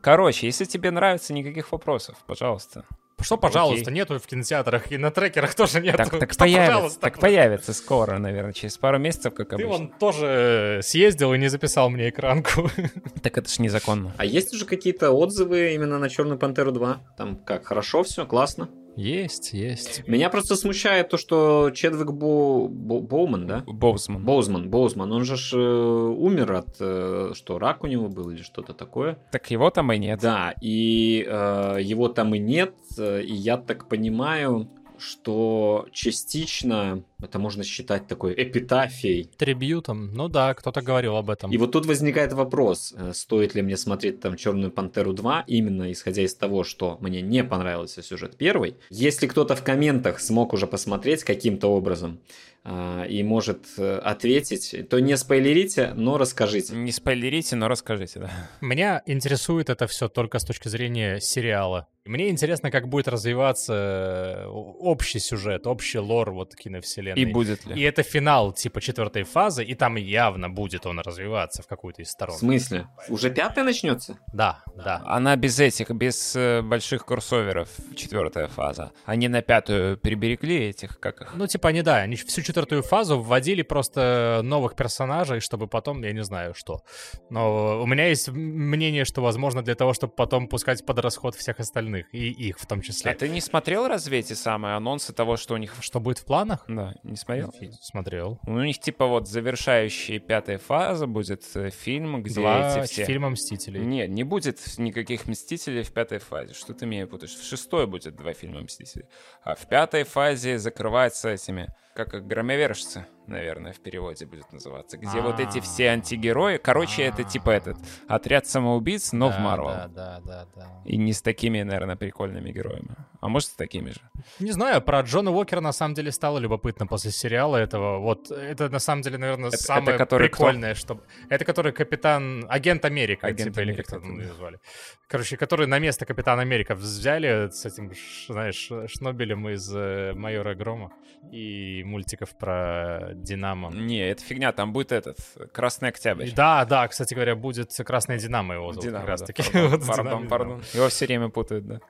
[0.00, 2.84] Короче, если тебе нравится, никаких вопросов, пожалуйста.
[3.20, 3.94] Что, пожалуйста, Окей.
[3.94, 5.96] нету в кинотеатрах и на трекерах тоже нету.
[5.98, 7.00] Так, так, Что, появится, пожалуйста?
[7.00, 9.70] так появится скоро, наверное, через пару месяцев, как Ты обычно.
[9.70, 12.68] вон тоже съездил и не записал мне экранку.
[13.22, 14.12] Так это ж незаконно.
[14.16, 17.00] А есть уже какие-то отзывы именно на Черную Пантеру 2?
[17.16, 18.68] Там как, хорошо все, классно?
[18.96, 20.06] Есть, есть.
[20.06, 22.68] Меня просто смущает то, что Чедвик Бо...
[22.68, 23.64] Бо- Боуман, да?
[23.66, 24.24] Боузман.
[24.24, 28.42] Боузман, Боузман, он же ж, э, умер от, э, что, рак у него был или
[28.42, 29.18] что-то такое?
[29.30, 30.20] Так его там и нет.
[30.20, 34.68] Да, и э, его там и нет, э, и я так понимаю,
[35.02, 39.30] что частично это можно считать такой эпитафией.
[39.36, 41.50] Трибьютом, ну да, кто-то говорил об этом.
[41.50, 45.92] И вот тут возникает вопрос, э, стоит ли мне смотреть там Черную Пантеру 2, именно
[45.92, 48.76] исходя из того, что мне не понравился сюжет первый.
[48.90, 52.20] Если кто-то в комментах смог уже посмотреть каким-то образом,
[52.64, 56.74] и может э, ответить, то не спойлерите, но расскажите.
[56.74, 58.30] Не спойлерите, но расскажите, да.
[58.60, 61.88] Меня интересует это все только с точки зрения сериала.
[62.04, 67.20] Мне интересно, как будет развиваться э, общий сюжет, общий лор вот киновселенной.
[67.20, 67.80] И будет ли.
[67.80, 72.10] И это финал типа четвертой фазы, и там явно будет он развиваться в какую-то из
[72.10, 72.34] сторон.
[72.36, 72.88] В смысле?
[73.08, 74.18] Уже пятая начнется?
[74.32, 75.00] Да, да.
[75.04, 78.90] Она без этих, без э, больших курсоверов, четвертая фаза.
[79.04, 81.34] Они на пятую приберегли этих, как их?
[81.36, 86.12] Ну, типа, они, да, они всю четвертую фазу вводили просто новых персонажей, чтобы потом, я
[86.12, 86.82] не знаю, что.
[87.30, 91.60] Но у меня есть мнение, что, возможно, для того, чтобы потом пускать под расход всех
[91.60, 93.10] остальных, и их в том числе.
[93.10, 95.74] А ты не смотрел разве эти самые анонсы того, что у них...
[95.80, 96.64] Что будет в планах?
[96.68, 97.54] Да, не смотрел?
[97.80, 98.38] Смотрел.
[98.46, 103.04] У них, типа, вот завершающая пятая фаза будет э, фильм, где Два эти все...
[103.06, 103.80] фильма «Мстителей».
[103.80, 106.52] Нет, не будет никаких «Мстителей» в пятой фазе.
[106.52, 107.34] Что ты меня путаешь?
[107.34, 109.06] В шестой будет два фильма «Мстителей».
[109.42, 115.20] А в пятой фазе закрывается этими как их громовержцы, наверное, в переводе будет называться, где
[115.20, 119.68] вот эти все антигерои, короче, это типа этот отряд самоубийц, но в Марвел.
[119.68, 120.82] Да, да, да, да.
[120.84, 122.96] И не с такими, наверное, прикольными героями.
[123.20, 124.00] А может, с такими же.
[124.40, 127.98] Не знаю, про Джона Уокера на самом деле стало любопытно после сериала этого.
[127.98, 131.00] Вот это на самом деле, наверное, Это- самое это прикольное, что...
[131.28, 132.44] Это который капитан...
[132.48, 134.22] Агент Америка, Агент типа, или Америка, как-то да.
[134.22, 134.58] его звали.
[135.06, 137.92] Короче, который на место Капитана Америка взяли с этим,
[138.28, 140.92] знаешь, Шнобелем из э, Майора Грома
[141.30, 143.70] и мультиков про Динамо.
[143.72, 145.18] Не, это фигня, там будет этот,
[145.52, 146.30] Красный Октябрь.
[146.32, 149.26] Да, да, кстати говоря, будет Красная Динамо его зовут Динамо, как раз да.
[149.26, 149.42] таки.
[149.42, 150.62] Пардон, Вот пардон, Динамо, пардон.
[150.74, 151.80] Его все время путают, да.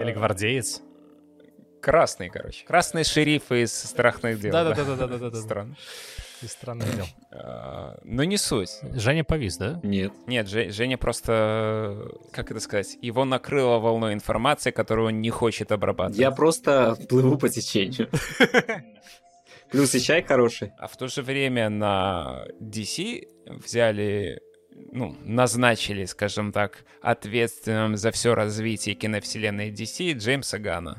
[0.00, 0.82] Или Гвардеец.
[1.80, 2.64] Красный, короче.
[2.66, 4.52] Красный шериф из страшных дел.
[4.52, 5.36] Да-да-да-да-да-да.
[5.40, 5.76] Странно.
[6.40, 7.04] Из странных дел.
[7.32, 8.70] А, Но не суть.
[8.94, 9.80] Женя повис, да?
[9.82, 10.12] Нет.
[10.28, 15.72] Нет, Же- Женя просто, как это сказать, его накрыло волной информации, которую он не хочет
[15.72, 16.18] обрабатывать.
[16.18, 18.08] Я просто плыву по течению.
[19.70, 20.72] Плюс и чай хороший.
[20.78, 24.40] А в то же время на DC взяли,
[24.92, 30.98] ну, назначили, скажем так, ответственным за все развитие киновселенной DC Джеймса Гана,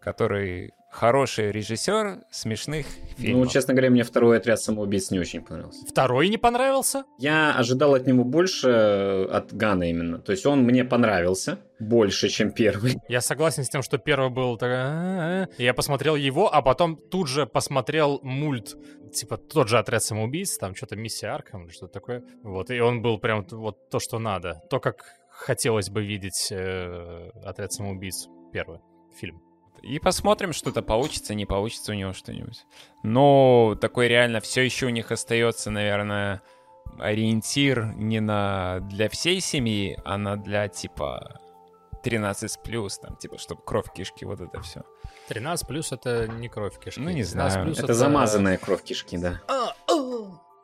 [0.00, 2.86] который хороший режиссер смешных
[3.16, 3.46] фильмов.
[3.46, 5.86] Ну, честно говоря, мне второй отряд самоубийц не очень понравился.
[5.86, 7.04] Второй не понравился?
[7.18, 10.18] Я ожидал от него больше э, от Гана именно.
[10.18, 12.98] То есть он мне понравился больше, чем первый.
[13.08, 14.58] Я согласен с тем, что первый был...
[14.58, 15.48] так.
[15.58, 18.76] Я посмотрел его, а потом тут же посмотрел мульт,
[19.12, 22.22] типа тот же «Отряд самоубийц», там что-то «Миссия Арком» или что-то такое.
[22.42, 24.62] Вот, и он был прям вот то, что надо.
[24.68, 28.80] То, как хотелось бы видеть э, «Отряд самоубийц» первый
[29.18, 29.42] фильм.
[29.80, 32.64] И посмотрим, что-то получится, не получится у него что-нибудь.
[33.02, 36.42] Но такой реально все еще у них остается, наверное,
[36.98, 41.40] ориентир не на для всей семьи, а на для типа
[42.02, 44.82] 13 плюс, там, типа, чтобы кровь кишки, вот это все.
[45.28, 47.00] 13 плюс это не кровь кишки.
[47.00, 47.64] Ну, не 13 знаю.
[47.64, 49.40] плюс Это замазанная кровь кишки, да.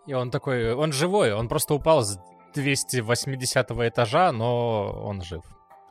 [0.07, 2.19] И он такой, он живой, он просто упал с
[2.55, 5.43] 280 этажа, но он жив.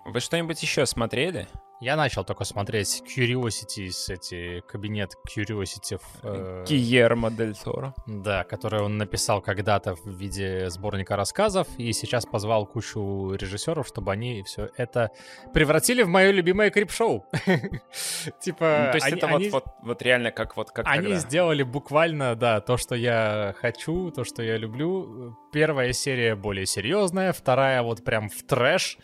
[0.06, 1.48] Вы что-нибудь еще смотрели?
[1.80, 7.94] Я начал только смотреть Curiosity, эти кабинет Curiosity, э, Гиермо Дель Торо.
[8.08, 14.12] да, который он написал когда-то в виде сборника рассказов, и сейчас позвал кучу режиссеров, чтобы
[14.12, 15.12] они все это
[15.54, 17.26] превратили в мое любимое крип-шоу.
[18.42, 22.36] Типа, Ну, то есть они- это вот- вот, реально как вот как Они сделали буквально,
[22.36, 25.38] да, то, что я хочу, то, что я люблю.
[25.52, 28.98] Первая серия более серьезная, вторая вот прям в трэш.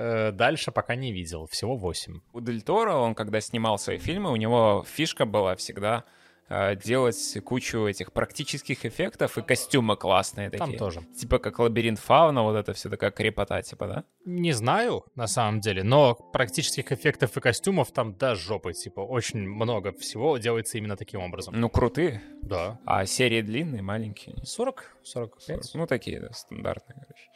[0.00, 2.20] Э, Дальше пока не видел, всего 8.
[2.32, 6.04] У Дель Торо, он когда снимал свои фильмы, у него фишка была всегда
[6.48, 10.78] э, делать кучу этих практических эффектов и костюмы классные такие.
[10.78, 11.02] Там тоже.
[11.14, 14.04] Типа как лабиринт фауна, вот это все такая крепота, типа, да?
[14.24, 19.40] Не знаю, на самом деле, но практических эффектов и костюмов там до жопы, типа, очень
[19.40, 21.60] много всего делается именно таким образом.
[21.60, 22.22] Ну, крутые.
[22.40, 22.80] Да.
[22.86, 24.34] А серии длинные, маленькие.
[24.44, 24.96] 40?
[25.02, 25.74] 45?
[25.74, 27.28] Ну, такие, да, стандартные, короче.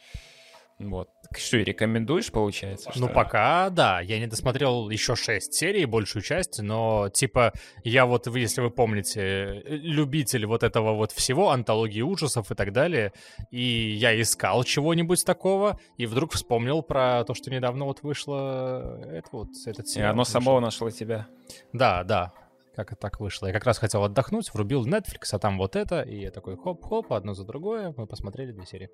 [0.79, 1.09] Вот.
[1.35, 2.89] Что, и рекомендуешь, получается?
[2.95, 3.13] Ну, что ли?
[3.13, 3.99] пока, да.
[4.01, 7.53] Я не досмотрел еще 6 серий, большую часть, но, типа,
[7.83, 12.55] я вот, вы, если вы помните, э, любитель вот этого вот всего, антологии ужасов и
[12.55, 13.13] так далее,
[13.51, 19.27] и я искал чего-нибудь такого, и вдруг вспомнил про то, что недавно вот вышло это
[19.31, 20.11] вот, этот И сериал.
[20.11, 20.33] оно вышел.
[20.33, 21.27] само нашло тебя.
[21.73, 22.33] Да, да.
[22.75, 23.47] Как это так вышло?
[23.47, 27.13] Я как раз хотел отдохнуть, врубил Netflix, а там вот это, и я такой хоп-хоп,
[27.13, 28.89] одно за другое, мы посмотрели две серии.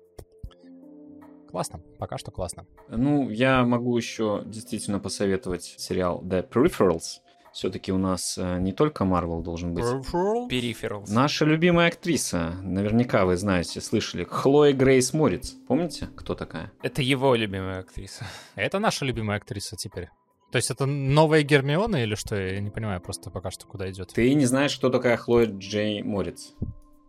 [1.52, 2.66] Классно, пока что классно.
[2.88, 7.20] Ну, я могу еще действительно посоветовать сериал The Peripherals.
[7.52, 9.84] Все-таки у нас э, не только Марвел должен быть.
[10.48, 11.10] Перифералс.
[11.10, 15.54] Наша любимая актриса, наверняка вы знаете, слышали, Хлоя Грейс Морец.
[15.68, 16.72] Помните, кто такая?
[16.82, 18.24] Это его любимая актриса.
[18.54, 20.08] Это наша любимая актриса теперь.
[20.50, 22.34] То есть это новая Гермиона или что?
[22.34, 24.12] Я не понимаю просто пока что, куда идет.
[24.14, 26.54] Ты не знаешь, кто такая Хлоя Джей Морец?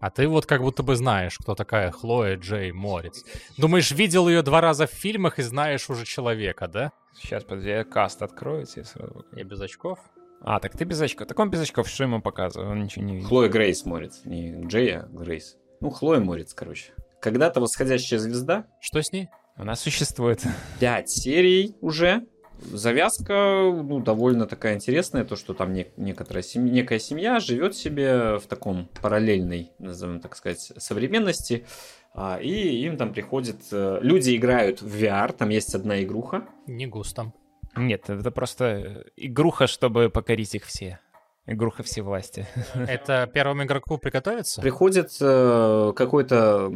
[0.03, 3.23] А ты вот как будто бы знаешь, кто такая Хлоя Джей Морец.
[3.57, 6.91] Думаешь, видел ее два раза в фильмах и знаешь уже человека, да?
[7.15, 9.25] Сейчас, подожди, я каст открою тебе сразу.
[9.31, 9.99] Я без очков.
[10.41, 11.29] А, так ты без очков.
[11.29, 12.71] Так он без очков, что ему показываю?
[12.71, 13.29] Он ничего не видит.
[13.29, 15.55] Хлоя Грейс Морец, не Джея, а Грейс.
[15.79, 16.91] Ну, Хлоя Морец, короче.
[17.21, 18.65] Когда-то восходящая звезда.
[18.81, 19.29] Что с ней?
[19.55, 20.43] Она существует.
[20.81, 22.25] Пять серий уже.
[22.71, 28.37] Завязка, ну, довольно такая интересная, то, что там не, некоторая семья, некая семья живет себе
[28.37, 31.65] в таком параллельной, назовем так сказать, современности,
[32.13, 33.57] а, и им там приходит...
[33.71, 37.33] э, Люди играют в VR, там есть одна игруха, Не густо.
[37.75, 40.99] Нет, это просто игруха, чтобы покорить их все.
[41.47, 42.45] Игруха всевласти.
[42.75, 44.61] Это первому игроку приготовиться?
[44.61, 46.71] приходит э, какой-то,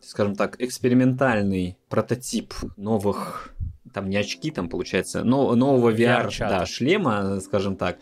[0.00, 3.54] скажем так, экспериментальный прототип новых,
[3.92, 6.58] там не очки, там получается, но, нового VR, VR-чата.
[6.60, 7.98] да, шлема, скажем так,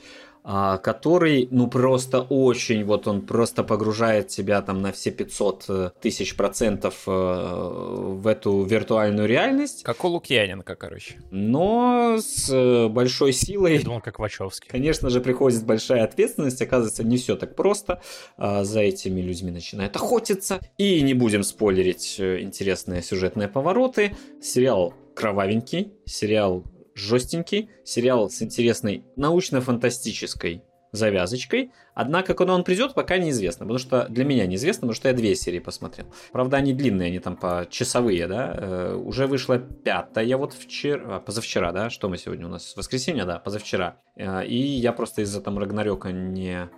[0.49, 6.37] а, который, ну, просто очень, вот он просто погружает тебя там на все 500 тысяч
[6.37, 11.17] процентов э, в эту виртуальную реальность, Как у Лукьяненко, короче.
[11.33, 14.71] но с э, большой Я силой думал, как Вачовский.
[14.71, 16.63] Конечно же, приходит большая ответственность.
[16.63, 18.01] Оказывается, не все так просто.
[18.37, 20.61] А, За этими людьми начинают охотиться.
[20.79, 24.15] И не будем спойлерить э, интересные сюжетные повороты.
[24.41, 26.65] Сериал кровавенький, сериал
[26.95, 30.63] жестенький, сериал с интересной научно-фантастической
[30.93, 31.73] завязочкой.
[31.95, 33.67] Однако, куда он придет, пока неизвестно.
[33.67, 36.07] Потому что для меня неизвестно, потому что я две серии посмотрел.
[36.33, 38.55] Правда, они длинные, они там по часовые, да.
[38.57, 41.91] Э, уже вышла пятая вот вчера, позавчера, да.
[41.91, 42.75] Что мы сегодня у нас?
[42.77, 43.97] Воскресенье, да, позавчера.
[44.17, 46.71] Э, и я просто из-за там Рагнарёка не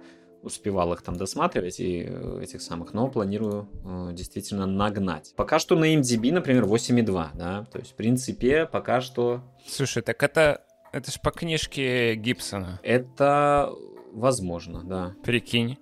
[0.43, 5.33] успевал их там досматривать и э, этих самых, но планирую э, действительно нагнать.
[5.37, 10.23] Пока что на MDB, например, 8,2, да, то есть, в принципе, пока что Слушай, так
[10.23, 10.63] это...
[10.91, 12.81] Это ж по книжке Гибсона.
[12.83, 13.71] это
[14.13, 15.15] возможно, да.
[15.23, 15.77] Прикинь.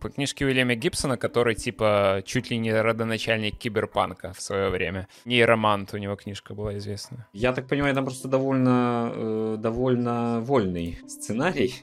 [0.00, 5.08] По книжке Уильяма Гибсона, который типа чуть ли не родоначальник киберпанка в свое время.
[5.26, 7.26] Нейромант у него книжка была известна.
[7.32, 11.74] Я так понимаю, там просто довольно, э, довольно вольный сценарий,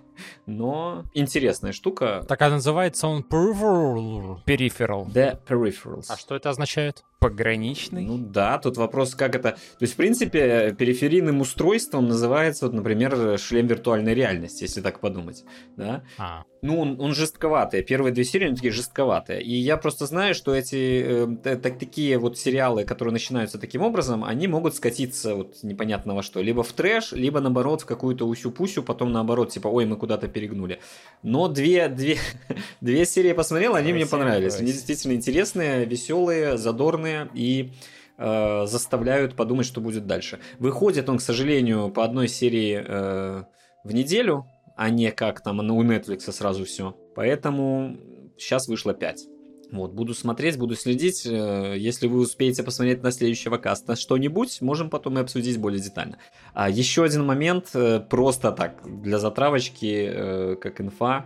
[0.45, 2.23] но интересная штука.
[2.27, 4.37] Такая называется он Peripheral.
[4.45, 5.07] Периферал.
[5.07, 6.05] The Peripherals.
[6.09, 7.03] А что это означает?
[7.19, 8.03] Пограничный.
[8.03, 9.51] Ну да, тут вопрос, как это...
[9.51, 15.43] То есть, в принципе, периферийным устройством называется, вот, например, шлем виртуальной реальности, если так подумать,
[15.75, 16.03] да?
[16.19, 17.81] А, Ну, он, он жестковатый.
[17.81, 19.41] Первые две серии, они такие жестковатые.
[19.41, 23.81] И я просто знаю, что эти э, та- так, такие вот сериалы, которые начинаются таким
[23.81, 26.39] образом, они могут скатиться вот непонятно во что.
[26.41, 30.79] Либо в трэш, либо наоборот в какую-то усю-пусю, потом наоборот, типа, ой, мы куда-то перегнули.
[31.21, 32.17] Но две, две,
[32.81, 34.55] две серии посмотрел, они мне понравились.
[34.55, 37.73] Они действительно интересные, веселые, задорные и
[38.17, 40.39] э, заставляют подумать, что будет дальше.
[40.59, 43.43] Выходит он, к сожалению, по одной серии э,
[43.83, 44.45] в неделю,
[44.77, 46.95] а не как там у Netflix сразу все.
[47.13, 47.97] Поэтому
[48.37, 49.36] сейчас вышло 5.
[49.71, 51.25] Вот, буду смотреть, буду следить.
[51.25, 56.19] Э, Если вы успеете посмотреть на следующего каста что-нибудь, можем потом и обсудить более детально.
[56.53, 61.25] А еще один момент, э, просто так, для затравочки, э, как инфа.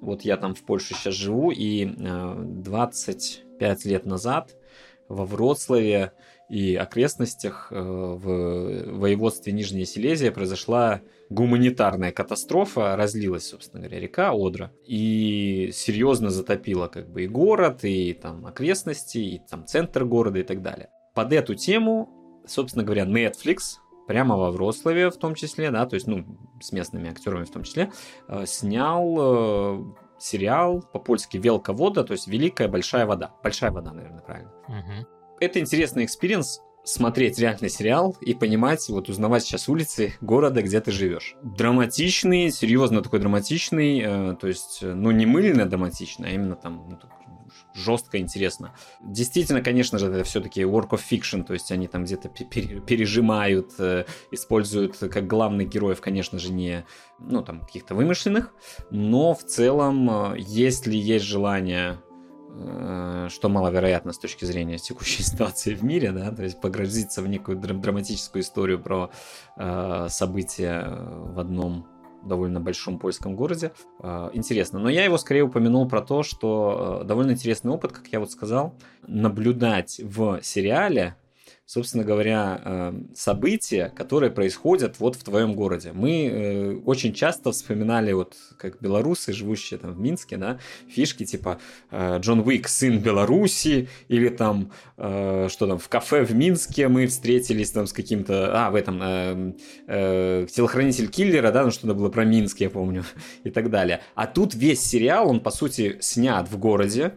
[0.00, 4.54] Вот я там в Польше сейчас живу, и э, 25 лет назад
[5.08, 6.12] во Вроцлаве
[6.50, 8.20] и окрестностях в
[8.98, 11.00] воеводстве Нижняя Силезия произошла
[11.30, 18.12] гуманитарная катастрофа, разлилась, собственно говоря, река Одра, и серьезно затопила как бы и город, и
[18.12, 20.90] там окрестности, и там центр города и так далее.
[21.14, 23.78] Под эту тему, собственно говоря, Netflix
[24.08, 26.24] прямо во Вроцлаве в том числе, да, то есть, ну,
[26.60, 27.92] с местными актерами в том числе,
[28.26, 29.84] э, снял э,
[30.18, 33.30] сериал по-польски «Велка вода», то есть «Великая большая вода».
[33.44, 35.06] Большая вода, наверное, правильно мгм.
[35.38, 40.90] это интересный experience смотреть реальный сериал и понимать, вот узнавать сейчас улицы города, где ты
[40.90, 41.36] живешь.
[41.42, 46.86] Драматичный, серьезно такой драматичный, э, то есть, э, ну не мыльно драматичный, а именно там
[46.88, 46.98] ну,
[47.74, 48.74] жестко интересно.
[49.00, 52.80] Действительно, конечно же, это все-таки work of fiction, то есть они там где-то пе- пере-
[52.80, 56.84] пережимают, э, используют как главных героев, конечно же, не
[57.18, 58.54] ну там каких-то вымышленных,
[58.90, 62.00] но в целом, э, если есть желание
[63.28, 67.58] что маловероятно с точки зрения текущей ситуации в мире, да, то есть погрузиться в некую
[67.58, 69.10] драм- драматическую историю про
[69.56, 71.86] э, события в одном
[72.22, 73.72] довольно большом польском городе.
[74.02, 74.78] Э, интересно.
[74.78, 78.30] Но я его скорее упомянул про то, что э, довольно интересный опыт, как я вот
[78.30, 78.74] сказал,
[79.06, 81.16] наблюдать в сериале
[81.70, 85.92] собственно говоря, э, события, которые происходят вот в твоем городе.
[85.92, 90.58] Мы э, очень часто вспоминали, вот как белорусы, живущие там в Минске, да,
[90.88, 91.60] фишки типа
[91.92, 97.70] э, Джон Уик, сын Беларуси, или там, что там, в кафе в Минске мы встретились
[97.70, 99.52] там с каким-то, а, в этом, э,
[99.86, 103.04] э, телохранитель киллера, да, ну что-то было про Минск, я помню,
[103.44, 104.00] и так далее.
[104.16, 107.12] А тут весь сериал, он, по сути, снят в городе,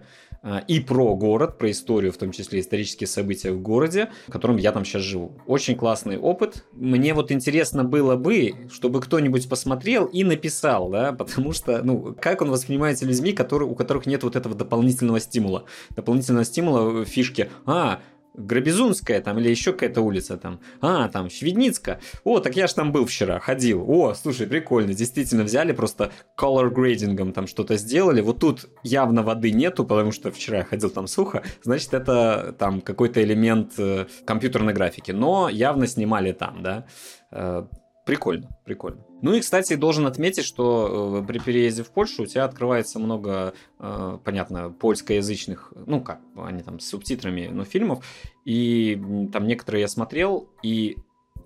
[0.67, 4.71] и про город, про историю, в том числе исторические события в городе, в котором я
[4.71, 5.33] там сейчас живу.
[5.47, 6.65] Очень классный опыт.
[6.73, 12.41] Мне вот интересно было бы, чтобы кто-нибудь посмотрел и написал, да, потому что, ну, как
[12.41, 15.65] он воспринимается людьми, которые, у которых нет вот этого дополнительного стимула.
[15.91, 18.01] Дополнительного стимула фишки, а,
[18.33, 20.59] Грабезунская там или еще какая-то улица там.
[20.81, 21.99] А, там, Шведницка.
[22.23, 23.85] О, так я ж там был вчера, ходил.
[23.87, 24.93] О, слушай, прикольно.
[24.93, 28.21] Действительно взяли, просто color grading там что-то сделали.
[28.21, 31.43] Вот тут явно воды нету, потому что вчера я ходил там сухо.
[31.63, 35.11] Значит, это там какой-то элемент э, компьютерной графики.
[35.11, 36.85] Но явно снимали там, да.
[37.31, 37.65] Э,
[38.05, 39.12] Прикольно, прикольно.
[39.23, 43.53] Ну и, кстати, должен отметить, что э, при переезде в Польшу у тебя открывается много,
[43.79, 48.05] э, понятно, польскоязычных, ну как, они там с субтитрами, но фильмов.
[48.43, 49.01] И
[49.31, 50.97] там некоторые я смотрел, и,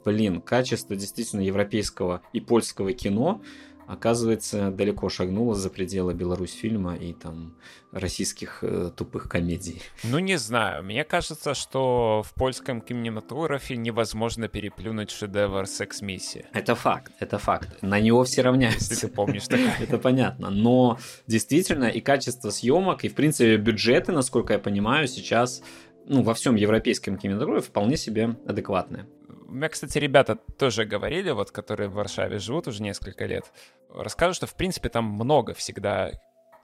[0.04, 3.44] блин, качество действительно европейского и польского кино
[3.88, 7.56] оказывается, далеко шагнула за пределы Беларусь фильма и там
[7.92, 9.82] российских э, тупых комедий.
[10.04, 10.84] Ну, не знаю.
[10.84, 16.48] Мне кажется, что в польском кинематографе невозможно переплюнуть шедевр «Секс-миссия».
[16.54, 17.82] Это факт, это факт.
[17.82, 18.94] На него все равняются.
[18.94, 19.74] Если ты помнишь такое.
[19.80, 20.50] Это понятно.
[20.50, 25.64] Но действительно и качество съемок, и, в принципе, бюджеты, насколько я понимаю, сейчас
[26.06, 29.08] ну, во всем европейском кинематографе вполне себе адекватные.
[29.48, 33.46] У меня, кстати, ребята тоже говорили, вот, которые в Варшаве живут уже несколько лет,
[33.90, 36.12] расскажут, что, в принципе, там много всегда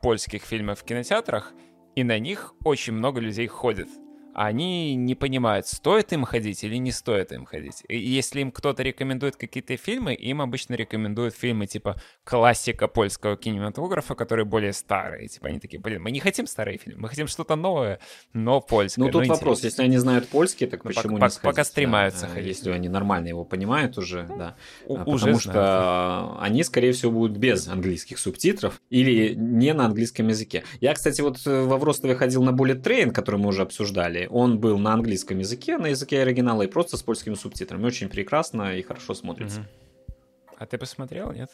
[0.01, 1.53] польских фильмов в кинотеатрах,
[1.95, 3.87] и на них очень много людей ходит
[4.33, 7.83] они не понимают, стоит им ходить или не стоит им ходить.
[7.87, 14.15] И если им кто-то рекомендует какие-то фильмы, им обычно рекомендуют фильмы типа классика польского кинематографа,
[14.15, 15.27] которые более старые.
[15.27, 17.99] Типа они такие, блин, мы не хотим старые фильмы, мы хотим что-то новое,
[18.33, 19.05] но польское.
[19.05, 19.65] Ну тут вопрос, интересно.
[19.67, 21.55] если они знают польский, так ну, почему пока, не сходить?
[21.55, 22.33] Пока стремаются да?
[22.33, 22.47] ходить.
[22.57, 24.55] Если они нормально его понимают уже, да.
[24.85, 25.41] У, а, уже потому знают.
[25.41, 30.63] что они, скорее всего, будут без английских субтитров или не на английском языке.
[30.81, 34.22] Я, кстати, вот э, во Вростове ходил на Bullet Train, который мы уже обсуждали.
[34.29, 37.85] Он был на английском языке, на языке оригинала и просто с польскими субтитрами.
[37.85, 39.61] Очень прекрасно и хорошо смотрится.
[39.61, 40.15] Угу.
[40.57, 41.49] А ты посмотрел, нет?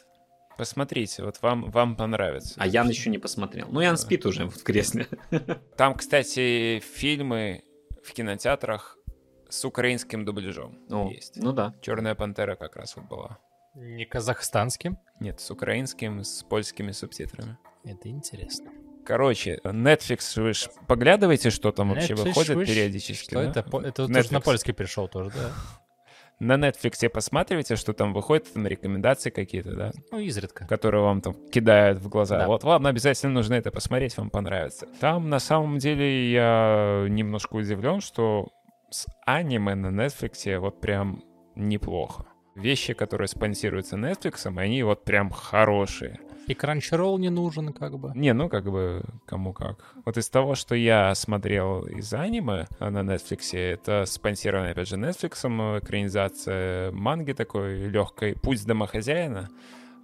[0.56, 2.54] Посмотрите, вот вам, вам понравится.
[2.58, 3.68] А Ян еще не посмотрел.
[3.70, 5.08] Ну, Ян спит уже в кресле.
[5.76, 7.64] Там, кстати, фильмы
[8.04, 8.98] в кинотеатрах
[9.48, 11.36] с украинским дубляжом О, есть.
[11.36, 11.74] Ну да.
[11.80, 13.38] Черная пантера как раз вот была.
[13.74, 14.98] Не казахстанским?
[15.18, 17.56] Нет, с украинским, с польскими субтитрами.
[17.84, 18.70] Это интересно.
[19.04, 23.30] Короче, Netflix, вы ж поглядываете, что там вообще Netflix, выходит вы периодически?
[23.30, 23.50] Что да?
[23.50, 23.60] это?
[23.60, 24.32] Это Netflix.
[24.32, 25.50] на польский перешел тоже, да?
[26.40, 29.92] На Netflix посматриваете, что там выходит, там рекомендации какие-то, да?
[30.10, 30.66] Ну, изредка.
[30.66, 32.38] Которые вам там кидают в глаза.
[32.38, 32.46] Да.
[32.46, 34.88] Вот вам обязательно нужно это посмотреть, вам понравится.
[35.00, 38.48] Там на самом деле я немножко удивлен, что
[38.88, 41.22] с аниме на Netflix вот прям
[41.56, 42.24] неплохо.
[42.56, 46.20] Вещи, которые спонсируются Netflix, они вот прям хорошие.
[46.50, 48.10] И Crunchyroll не нужен, как бы.
[48.16, 49.94] Не, ну как бы кому как.
[50.04, 55.78] Вот из того, что я смотрел из аниме на Netflix, это спонсировано, опять же, Netflix,
[55.78, 59.48] экранизация манги такой легкой «Путь домохозяина».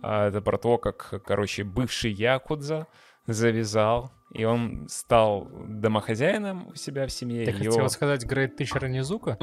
[0.03, 2.86] А это про то, как, короче, бывший Якудза
[3.26, 7.44] завязал, и он стал домохозяином у себя в семье.
[7.44, 7.72] Ты Его...
[7.72, 9.36] хотел сказать Great Teacher Низука?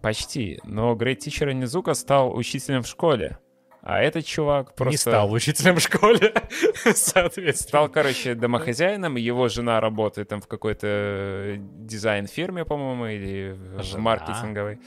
[0.00, 3.38] Почти, но Great Teacher Низука стал учителем в школе.
[3.88, 4.90] А этот чувак просто...
[4.90, 6.34] Не стал учителем в школе,
[6.94, 7.52] соответственно.
[7.52, 14.02] Стал, короче, домохозяином, его жена работает там в какой-то дизайн-фирме, по-моему, или жена.
[14.02, 14.80] маркетинговой.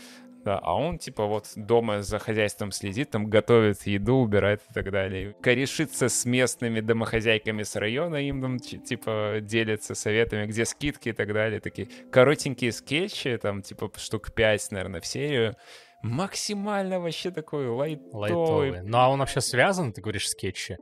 [0.44, 4.92] Да, а он, типа, вот дома за хозяйством следит, там готовит еду, убирает и так
[4.92, 5.34] далее.
[5.42, 11.32] Корешится с местными домохозяйками с района, им там, типа, делится советами, где скидки и так
[11.32, 11.62] далее.
[11.62, 15.56] Такие коротенькие скетчи, там, типа, штук 5, наверное, в серию
[16.02, 18.14] максимально вообще такой лайтовый.
[18.14, 18.82] лайтовый.
[18.84, 20.78] Ну а он вообще связан, ты говоришь, скетчи?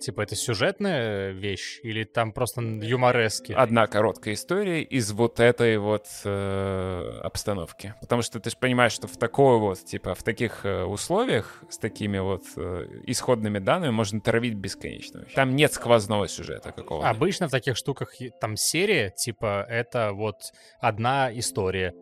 [0.00, 3.52] Типа это сюжетная вещь или там просто юморески?
[3.52, 7.94] Одна короткая история из вот этой вот э, обстановки.
[8.02, 11.78] Потому что ты же понимаешь, что в такой вот, типа, в таких э, условиях, с
[11.78, 15.24] такими вот э, исходными данными можно травить бесконечно.
[15.34, 17.08] Там нет сквозного сюжета какого-то.
[17.08, 20.36] Обычно в таких штуках там серия, типа, это вот
[20.80, 21.94] одна история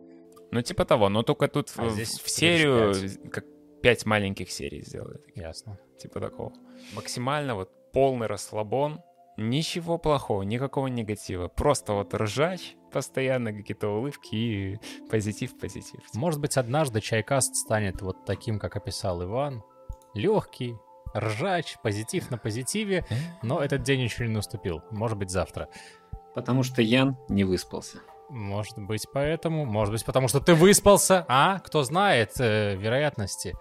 [0.53, 3.31] ну, типа того, но только тут а в, здесь в серию 5.
[3.31, 3.45] как
[3.81, 5.19] пять маленьких серий сделали.
[5.35, 5.79] Ясно.
[5.99, 6.53] Типа такого.
[6.93, 9.01] Максимально вот полный расслабон.
[9.35, 11.47] Ничего плохого, никакого негатива.
[11.47, 14.79] Просто вот ржач, постоянно какие-то улыбки и
[15.09, 16.01] позитив, позитив.
[16.13, 19.63] Может быть, однажды чайкаст станет вот таким, как описал Иван.
[20.13, 20.75] Легкий,
[21.17, 23.07] ржач, позитив на позитиве,
[23.41, 24.83] но этот день еще не наступил.
[24.91, 25.67] Может быть, завтра.
[26.35, 28.01] Потому что Ян не выспался.
[28.29, 29.65] Может быть, поэтому.
[29.65, 31.25] Может быть, потому что ты выспался.
[31.27, 31.59] А?
[31.59, 33.55] Кто знает э, вероятности.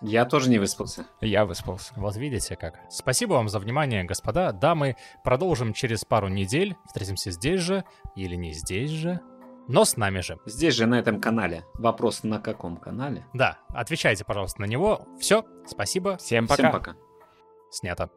[0.00, 1.06] Я тоже не выспался.
[1.20, 1.92] Я выспался.
[1.96, 2.78] Вот видите как.
[2.88, 4.96] Спасибо вам за внимание, господа, дамы.
[5.24, 6.76] Продолжим через пару недель.
[6.86, 7.84] Встретимся здесь же
[8.14, 9.20] или не здесь же.
[9.66, 10.38] Но с нами же.
[10.46, 11.64] Здесь же, на этом канале.
[11.74, 13.26] Вопрос, на каком канале?
[13.34, 15.06] Да, отвечайте, пожалуйста, на него.
[15.20, 16.16] Все, спасибо.
[16.16, 16.62] Всем пока.
[16.62, 16.96] Всем пока.
[17.70, 18.10] Снято.